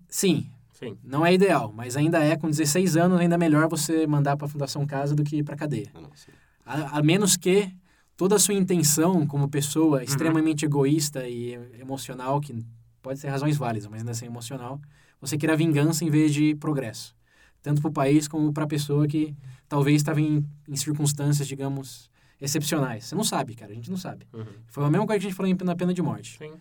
[0.09, 0.49] Sim,
[0.89, 0.97] Sim.
[1.03, 4.47] não é ideal, mas ainda é, com 16 anos, ainda é melhor você mandar pra
[4.47, 5.89] Fundação Casa do que pra cadeia.
[5.93, 6.31] Não, sim.
[6.65, 7.69] A, a menos que
[8.15, 10.03] toda a sua intenção como pessoa Uhum.
[10.03, 12.65] extremamente egoísta e emocional, que
[13.01, 14.79] pode ser razões válidas, mas ainda assim emocional,
[15.19, 17.15] você queira vingança em vez de progresso.
[17.61, 19.35] Tanto para o país como para a pessoa que
[19.69, 22.09] talvez estava em, em circunstâncias, digamos,
[22.39, 23.05] excepcionais.
[23.05, 24.27] Você não sabe, cara, a gente não sabe.
[24.33, 24.45] Uhum.
[24.67, 26.37] Foi a mesma coisa que a gente falou na pena de morte.
[26.37, 26.51] Sim.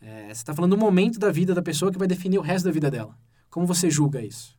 [0.00, 2.64] É, você está falando do momento da vida da pessoa que vai definir o resto
[2.66, 3.14] da vida dela.
[3.50, 4.58] Como você julga isso?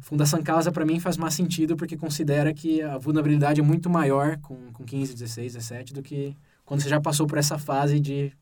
[0.00, 4.36] Fundação Casa, para mim, faz mais sentido porque considera que a vulnerabilidade é muito maior
[4.38, 8.32] com, com 15, 16, 17 do que quando você já passou por essa fase de,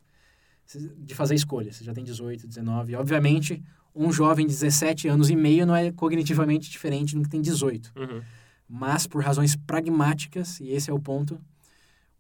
[0.99, 1.77] de fazer escolhas.
[1.77, 2.95] Você já tem 18, 19.
[2.95, 3.63] Obviamente,
[3.95, 7.93] um jovem de 17 anos e meio não é cognitivamente diferente do que tem 18.
[7.95, 8.23] Uhum.
[8.69, 11.41] Mas, por razões pragmáticas, e esse é o ponto,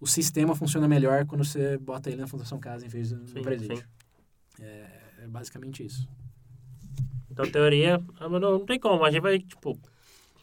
[0.00, 3.36] o sistema funciona melhor quando você bota ele na Fundação Casa em vez do Sim,
[3.36, 3.76] no presídio.
[3.76, 4.62] sim.
[4.62, 4.86] É,
[5.22, 6.08] é basicamente isso.
[7.30, 9.04] Então, teoria, ah, não, tem como.
[9.04, 9.78] A gente vai, tipo,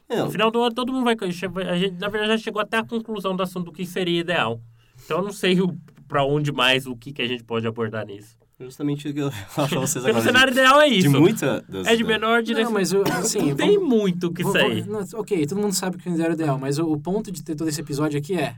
[0.09, 1.15] Não, no final do ano todo mundo vai.
[1.19, 4.61] A gente, na verdade, já chegou até a conclusão do assunto do que seria ideal.
[5.05, 5.77] Então, eu não sei o,
[6.07, 8.37] pra onde mais, o que, que a gente pode abordar nisso.
[8.59, 10.23] justamente o que eu falo pra vocês Porque o agora.
[10.25, 11.11] cenário de, ideal é de isso.
[11.11, 11.61] muita...
[11.69, 12.71] Das, É de menor direção.
[12.71, 14.87] Não, mas eu, assim, não tem vamos- muito o que sair.
[14.87, 17.55] não, ok, todo mundo sabe que o era ideal, mas o, o ponto de ter
[17.55, 18.55] todo esse episódio aqui é: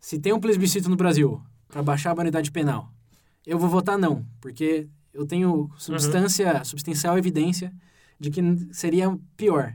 [0.00, 2.88] se tem um plebiscito no Brasil para baixar a maioridade penal,
[3.46, 4.86] eu vou votar não, porque
[5.16, 7.72] eu tenho substância, substancial evidência
[8.20, 8.40] de que
[8.72, 9.74] seria pior.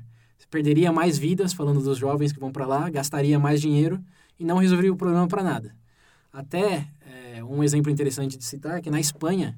[0.50, 4.04] Perderia mais vidas, falando dos jovens que vão para lá, gastaria mais dinheiro
[4.38, 5.74] e não resolveria o problema para nada.
[6.32, 9.58] Até é, um exemplo interessante de citar é que na Espanha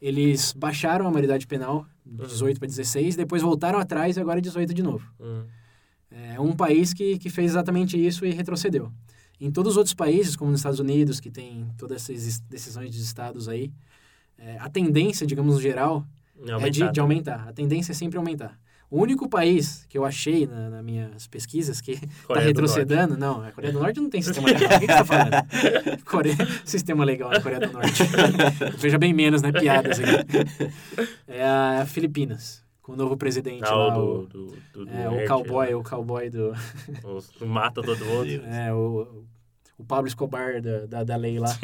[0.00, 4.40] eles baixaram a maioridade penal de 18 para 16, depois voltaram atrás e agora é
[4.40, 5.06] 18 de novo.
[5.20, 5.44] Hum.
[6.10, 8.90] É um país que, que fez exatamente isso e retrocedeu.
[9.38, 13.02] Em todos os outros países, como nos Estados Unidos, que tem todas essas decisões de
[13.02, 13.70] estados aí,
[14.38, 16.04] é, a tendência, digamos geral,
[16.60, 17.46] é de, de aumentar.
[17.48, 18.58] A tendência é sempre aumentar.
[18.90, 23.42] O único país que eu achei na, nas minhas pesquisas que está do retrocedendo, não,
[23.42, 24.70] a Coreia do Norte não tem sistema legal.
[24.76, 26.04] O que você está falando?
[26.04, 28.02] Coreia, sistema legal na Coreia do Norte.
[28.78, 29.50] Veja bem menos, né?
[29.50, 31.08] Piadas aqui.
[31.26, 34.90] É a Filipinas, com o novo presidente Ah, lá, o o, do, do, do, do
[34.92, 35.74] é, o cowboy, né?
[35.74, 36.52] o cowboy do...
[37.02, 38.28] Os- Mata todo mundo.
[38.46, 39.24] É, o,
[39.78, 41.56] o Pablo Escobar da, da, da lei lá.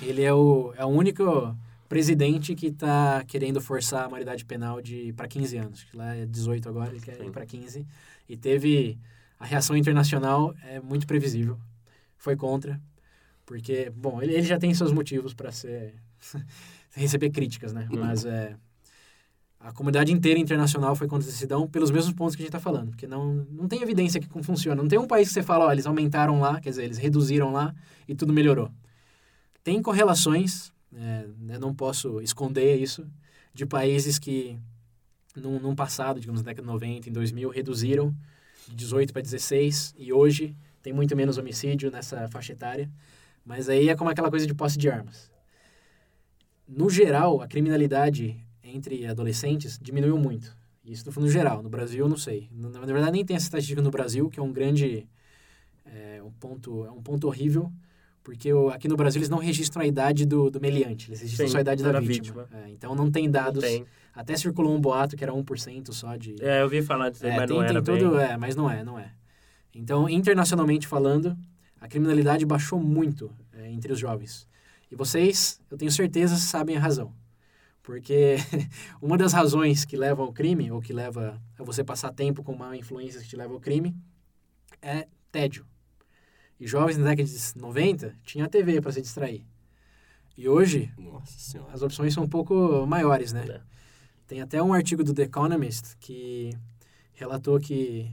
[0.00, 1.54] Ele é o, é o único
[1.88, 5.84] presidente que está querendo forçar a maioridade penal de para 15 anos.
[5.84, 7.26] que Lá é 18 agora, ele quer Sim.
[7.26, 7.86] ir para 15.
[8.28, 8.98] E teve...
[9.38, 11.58] A reação internacional é muito previsível.
[12.16, 12.80] Foi contra.
[13.44, 15.94] Porque, bom, ele, ele já tem seus motivos para ser...
[16.94, 17.86] receber críticas, né?
[17.90, 18.56] Mas é...
[19.58, 22.60] A comunidade inteira internacional foi contra a decisão pelos mesmos pontos que a gente está
[22.60, 22.90] falando.
[22.90, 24.80] Porque não, não tem evidência que funciona.
[24.80, 27.50] Não tem um país que você fala, ó, eles aumentaram lá, quer dizer, eles reduziram
[27.52, 27.74] lá
[28.06, 28.70] e tudo melhorou.
[29.64, 33.06] Tem correlações, é, não posso esconder isso,
[33.52, 34.58] de países que,
[35.34, 38.14] num, num passado, digamos, na década de 90, em 2000, reduziram
[38.66, 42.90] de 18 para 16 e hoje tem muito menos homicídio nessa faixa etária.
[43.44, 45.30] Mas aí é como aquela coisa de posse de armas.
[46.66, 50.56] No geral, a criminalidade entre adolescentes diminuiu muito.
[50.84, 51.62] Isso no geral.
[51.62, 52.48] No Brasil, não sei.
[52.52, 55.08] Na verdade, nem tem essa estatística no Brasil, que é um grande...
[55.84, 57.72] É um ponto, é um ponto horrível,
[58.26, 61.46] porque o- aqui no Brasil eles não registram a idade do, do meliante, eles registram
[61.46, 62.42] Sim, só a idade da, da vítima.
[62.42, 62.60] vítima.
[62.60, 63.62] É, então não tem dados.
[63.62, 63.86] Tem.
[64.12, 66.34] Até circulou um boato que era 1% só de...
[66.42, 68.02] É, eu ouvi falar disso, É, mas tem, não era tem bem.
[68.04, 69.12] tudo, é, mas não é, não é.
[69.72, 71.36] Então, internacionalmente falando,
[71.80, 74.48] a criminalidade baixou muito é, entre os jovens.
[74.90, 77.12] E vocês, eu tenho certeza, sabem a razão.
[77.80, 78.34] Porque
[79.00, 82.56] uma das razões que levam ao crime, ou que leva a você passar tempo com
[82.56, 83.94] má influência que te leva ao crime,
[84.82, 85.64] é tédio.
[86.58, 89.44] E jovens na década de 90 tinham a TV para se distrair.
[90.36, 90.92] E hoje,
[91.72, 93.44] as opções são um pouco maiores, né?
[93.48, 93.60] É.
[94.26, 96.50] Tem até um artigo do The Economist que
[97.14, 98.10] relatou que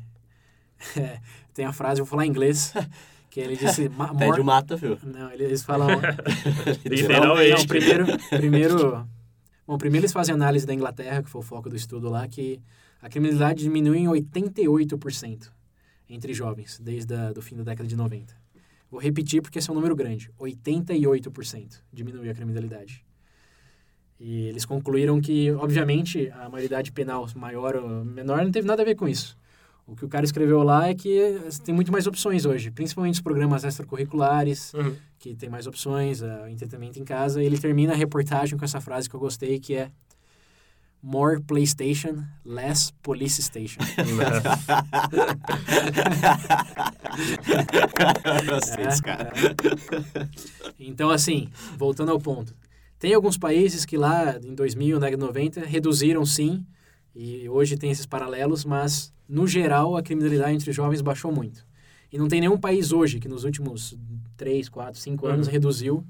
[0.95, 1.19] é,
[1.53, 2.73] tem a frase, vou falar em inglês,
[3.29, 4.13] que ele disse ma-
[4.43, 4.97] mata, viu?
[5.03, 5.89] não, eles falam
[6.85, 7.59] Literalmente.
[7.59, 9.07] não, primeiro, primeiro,
[9.67, 12.61] bom, primeiro eles fazem análise da Inglaterra, que foi o foco do estudo lá, que
[13.01, 15.49] a criminalidade diminuiu em 88%
[16.13, 18.33] entre jovens, desde o fim da década de 90.
[18.89, 20.29] Vou repetir porque esse é um número grande.
[20.39, 23.03] 88% diminuiu a criminalidade.
[24.19, 28.85] E eles concluíram que, obviamente, a maioridade penal maior ou menor não teve nada a
[28.85, 29.37] ver com isso.
[29.85, 31.19] O que o cara escreveu lá é que
[31.65, 34.95] tem muito mais opções hoje, principalmente os programas extracurriculares, Uhum.
[35.19, 37.43] que tem mais opções, uh, entretenimento em casa.
[37.43, 39.91] E ele termina a reportagem com essa frase que eu gostei, que é
[41.05, 43.81] More PlayStation, less Police Station.
[48.77, 49.31] Desse cara.
[50.79, 52.55] Então, assim, voltando ao ponto.
[52.99, 56.65] Tem alguns países que lá em 2000, na década de 90, reduziram sim,
[57.13, 61.65] e hoje tem esses paralelos, mas no geral a criminalidade entre jovens baixou muito.
[62.11, 63.97] E não tem nenhum país hoje que nos últimos
[64.37, 65.53] 3, 4, 5 anos Uhum.
[65.53, 66.05] reduziu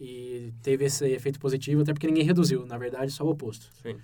[0.00, 3.66] e teve esse efeito positivo, até porque ninguém reduziu, na verdade, só o oposto.
[3.82, 3.96] Sim.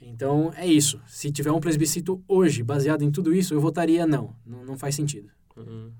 [0.00, 1.00] Então, é isso.
[1.06, 4.34] Se tiver um plebiscito hoje baseado em tudo isso, eu votaria não.
[4.46, 5.28] Não, não faz sentido.
[5.56, 5.90] Uhum.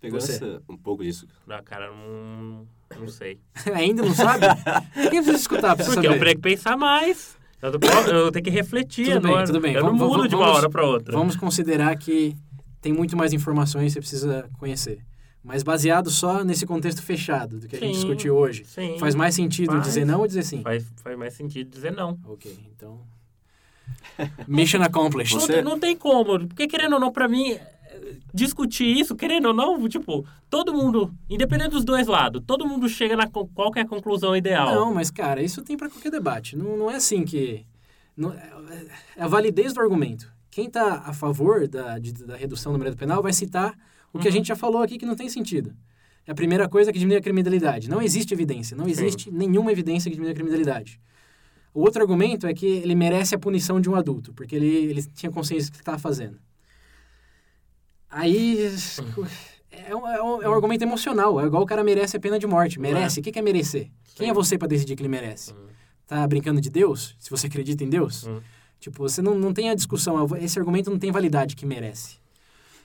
[0.00, 1.26] Pegando essa- um pouco disso.
[1.46, 2.66] Não, cara, não,
[2.98, 3.38] Não sei.
[3.74, 4.46] Ainda não sabe?
[4.94, 5.74] Por que precisa escutar?
[5.74, 6.24] Precisa Porque eu saber?
[6.24, 7.36] tenho que pensar mais.
[7.60, 7.72] Eu,
[8.16, 9.46] eu tenho que refletir Tudo bem, agora.
[9.46, 9.74] tudo bem.
[9.74, 11.12] Eu não Vamos- mudo de uma vamos- hora pra outra.
[11.16, 12.34] Vamos considerar que
[12.80, 15.04] tem muito mais informações que você precisa conhecer.
[15.42, 18.64] Mas baseado só nesse contexto fechado do que a gente Sim, discutiu hoje.
[18.66, 18.98] Sim.
[18.98, 19.84] Faz mais sentido Faz.
[19.84, 20.60] dizer não ou dizer sim?
[20.62, 22.18] Faz, faz mais sentido dizer não.
[22.26, 23.00] Ok, então.
[24.46, 25.34] Mission accomplished.
[25.34, 26.46] Não, Você- não tem como.
[26.46, 27.58] Porque, querendo ou não, pra mim,
[28.32, 33.16] discutir isso, querendo ou não, tipo, todo mundo, independente dos dois lados, todo mundo chega
[33.16, 34.74] na qual é a conclusão ideal.
[34.74, 36.56] Não, mas cara, isso tem pra qualquer debate.
[36.56, 37.64] Não, não é assim que.
[38.16, 38.50] não- é
[39.16, 40.30] é a validez do argumento.
[40.50, 43.74] Quem está a favor da, de- da redução do número penal vai citar
[44.12, 44.36] o que a Uhum.
[44.36, 45.74] gente já falou aqui que não tem sentido.
[46.26, 47.88] É a primeira coisa que diminui a criminalidade.
[47.88, 48.76] Não existe evidência.
[48.76, 51.00] Não existe nenhuma evidência que diminui a criminalidade.
[51.72, 55.02] O outro argumento é que ele merece a punição de um adulto, porque ele, ele
[55.14, 56.36] tinha consciência do que estava fazendo.
[58.10, 58.72] Aí.
[59.70, 61.40] É um, é um- é um argumento emocional.
[61.40, 62.80] É igual o cara merece a pena de morte.
[62.80, 63.20] Merece.
[63.20, 63.88] O que é merecer?
[64.16, 64.34] Quem é Sim.
[64.34, 65.52] você para decidir que ele merece?
[65.52, 65.66] Uhum.
[66.06, 67.14] Tá brincando de Deus?
[67.20, 68.24] Se você acredita em Deus?
[68.26, 68.40] Uhum.
[68.80, 70.26] Tipo, você não, não tem a discussão.
[70.38, 72.18] Esse argumento não tem validade que merece.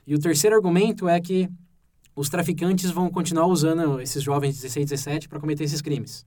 [0.06, 1.50] E o terceiro argumento é que
[2.16, 6.26] os traficantes vão continuar usando esses jovens de 16, 17 para cometer esses crimes.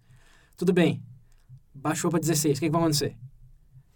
[0.56, 1.02] Tudo bem.
[1.74, 2.58] Baixou para 16.
[2.58, 3.16] O que, que vai acontecer?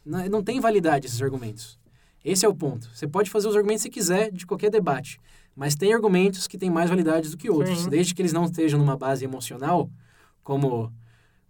[0.04, 1.78] Não, não tem validade esses argumentos.
[2.24, 2.88] Esse é o ponto.
[2.94, 5.18] Você pode fazer os argumentos que quiser de qualquer debate,
[5.56, 7.90] mas tem argumentos que têm mais validade do que outros, Sim.
[7.90, 9.90] desde que eles não estejam numa base emocional,
[10.44, 10.92] como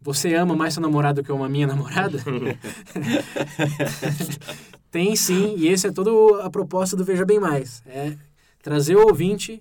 [0.00, 2.18] você ama mais seu namorado do que eu amo a minha namorada.
[4.92, 7.82] tem sim, e esse é todo a proposta do Veja Bem Mais.
[7.86, 8.16] É
[8.62, 9.60] trazer ao ouvinte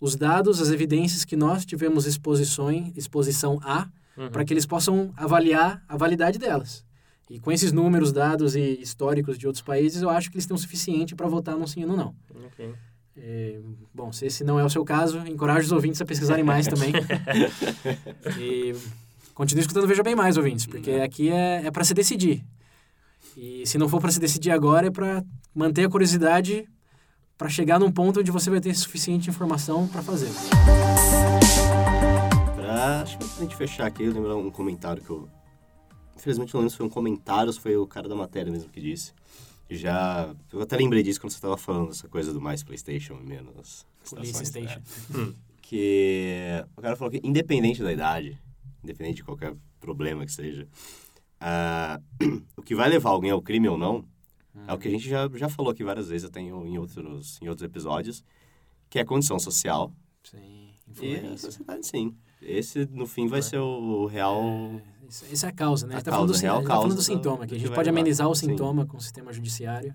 [0.00, 4.28] os dados, as evidências que nós tivemos exposições, exposição a, Uhum.
[4.28, 6.84] para que eles possam avaliar a validade delas.
[7.30, 10.54] E com esses números, dados e históricos de outros países, eu acho que eles têm
[10.54, 12.14] o suficiente para votar num sim ou num não.
[12.46, 12.74] Ok.
[13.16, 13.60] É,
[13.94, 16.92] bom, se esse não é o seu caso, encorajo os ouvintes a pesquisarem mais também.
[18.38, 18.74] e
[19.32, 22.44] continue escutando Veja Bem Mais, ouvintes, porque aqui é, é para se decidir.
[23.36, 25.24] E se não for para se decidir agora, é para
[25.54, 26.68] manter a curiosidade
[27.36, 30.28] para chegar num ponto onde você vai ter suficiente informação para fazer.
[32.54, 35.28] Pra, acho que pra gente fechar aqui, eu lembro um comentário que eu...
[36.16, 38.68] Infelizmente não lembro se foi um comentário ou se foi o cara da matéria mesmo
[38.68, 39.12] que disse.
[39.70, 40.34] Já...
[40.52, 43.86] Eu até lembrei disso quando você tava falando essa coisa do mais Playstation e menos...
[44.08, 44.80] Police Station.
[45.10, 45.32] né?
[45.62, 46.64] Que...
[46.76, 48.38] O cara falou que independente da idade,
[48.84, 50.68] independente de qualquer problema que seja,
[51.40, 52.00] ah,
[52.56, 54.04] o que vai levar alguém ao crime ou não
[54.66, 57.38] é o que a gente já, já falou aqui várias vezes, até em, em, outros,
[57.40, 58.22] em outros episódios,
[58.90, 61.38] que é a condição social Sim, e influência.
[61.38, 62.14] sociedade, sim.
[62.42, 64.42] Esse, no fim, vai ser o real...
[65.08, 65.94] Isso- Essa é a causa, né?
[65.94, 67.54] A A gente tá falando do, causa, a gente tá falando do sintoma, do que
[67.54, 67.90] a gente pode levar.
[68.00, 68.46] amenizar o Sim.
[68.48, 69.94] sintoma com o sistema judiciário,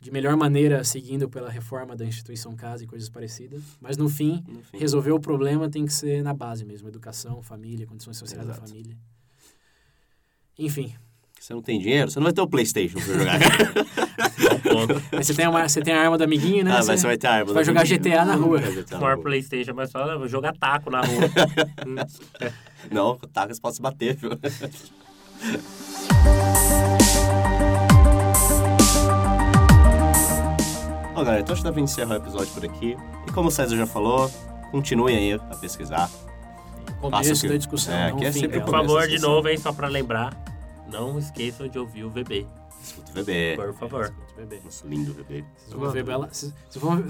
[0.00, 4.42] de melhor maneira seguindo pela reforma da instituição casa e coisas parecidas, mas no fim,
[4.48, 4.78] No fim.
[4.78, 8.68] resolver o problema tem que ser na base mesmo, educação, família, condições sociais da Exato.
[8.68, 8.96] família.
[10.60, 10.92] Enfim,
[11.40, 13.38] Você não tem dinheiro, você não vai ter o Playstation pra jogar.
[15.10, 16.70] Mas você tem a, você tem a arma do amiguinho, né?
[16.72, 17.52] ah, Você- mas você vai ter a arma.
[17.52, 18.00] vai do jogar amiguinho.
[18.02, 18.58] GTA na rua.
[18.60, 19.18] Vai Maior.
[19.18, 21.20] Playstation, mas só vou jogar taco na rua.
[22.92, 24.30] Não, com tacas pode se bater, viu?
[31.14, 32.96] Bom, galera, então acho que dá pra encerrar o episódio por aqui.
[33.28, 34.30] E como o César já falou,
[34.70, 36.08] continuem aí a pesquisar.
[37.00, 38.64] começo que- da discussão, é, aqui é sempre dela.
[38.64, 40.32] Por favor, de novo, hein, só pra lembrar.
[40.90, 42.46] Não esqueçam de ouvir o VB.
[42.82, 43.54] Escuta o bebê.
[43.56, 44.04] Por favor.
[44.04, 44.60] Escuta o bebê.
[44.64, 45.44] Nosso lindo bebê.
[45.56, 47.04] Vocês vão, ver bela- vocês- vão-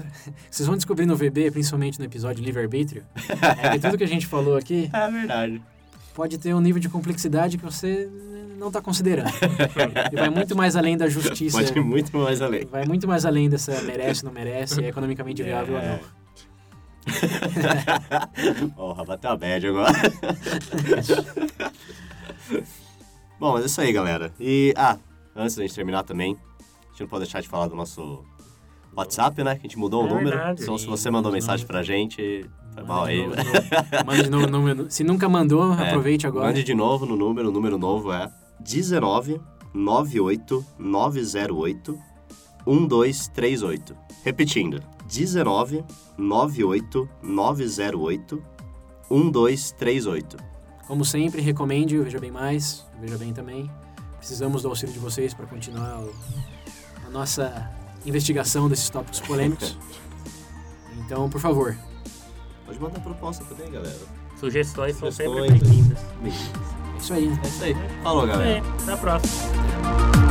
[0.49, 3.03] vocês vão descobrir no VB, principalmente no episódio livre-arbítrio,
[3.63, 5.61] é que tudo que a gente falou aqui É verdade.
[6.13, 8.09] pode ter um nível de complexidade que você
[8.57, 9.31] não está considerando.
[10.11, 11.57] e vai muito mais além da justiça.
[11.57, 12.65] Pode ir muito mais além.
[12.65, 15.99] Vai muito mais além dessa merece, não merece, é economicamente viável ou É.
[16.01, 16.21] não.
[18.75, 19.91] Porra, bateu a bad agora.
[23.41, 24.31] Bom, mas é isso aí, galera.
[24.39, 24.97] E, ah,
[25.35, 28.23] antes da gente terminar também, a gente não pode deixar de falar do nosso
[28.95, 29.55] WhatsApp, né?
[29.55, 30.29] Que a gente mudou o É número.
[30.29, 30.61] verdade.
[30.61, 33.17] Então, se você mandou mensagem pra gente, foi mal aí.
[33.19, 34.05] de novo, de novo.
[34.05, 34.85] Manda de novo o número.
[34.91, 36.45] Se nunca mandou, É, aproveite agora.
[36.49, 37.49] Mande de novo no número.
[37.49, 39.41] O número novo é 19
[39.73, 41.97] 98 908
[42.67, 43.95] 1238.
[44.23, 45.83] Repetindo, 19
[46.15, 48.43] 98 908
[49.09, 50.37] 1238.
[50.87, 53.69] Como sempre, recomende o Veja Bem Mais, o Veja Bem também.
[54.17, 56.13] Precisamos do auxílio de vocês para continuar o-
[57.07, 57.69] a nossa
[58.05, 59.77] investigação desses tópicos polêmicos.
[61.05, 61.75] Então, por favor,
[62.65, 63.97] Pode mandar proposta também, galera.
[64.39, 65.97] Sugestões são sempre bem-vindas.
[66.23, 67.27] é isso aí.
[67.43, 67.75] É isso aí.
[68.01, 68.63] Falou, É, galera.
[68.81, 70.30] até a próxima.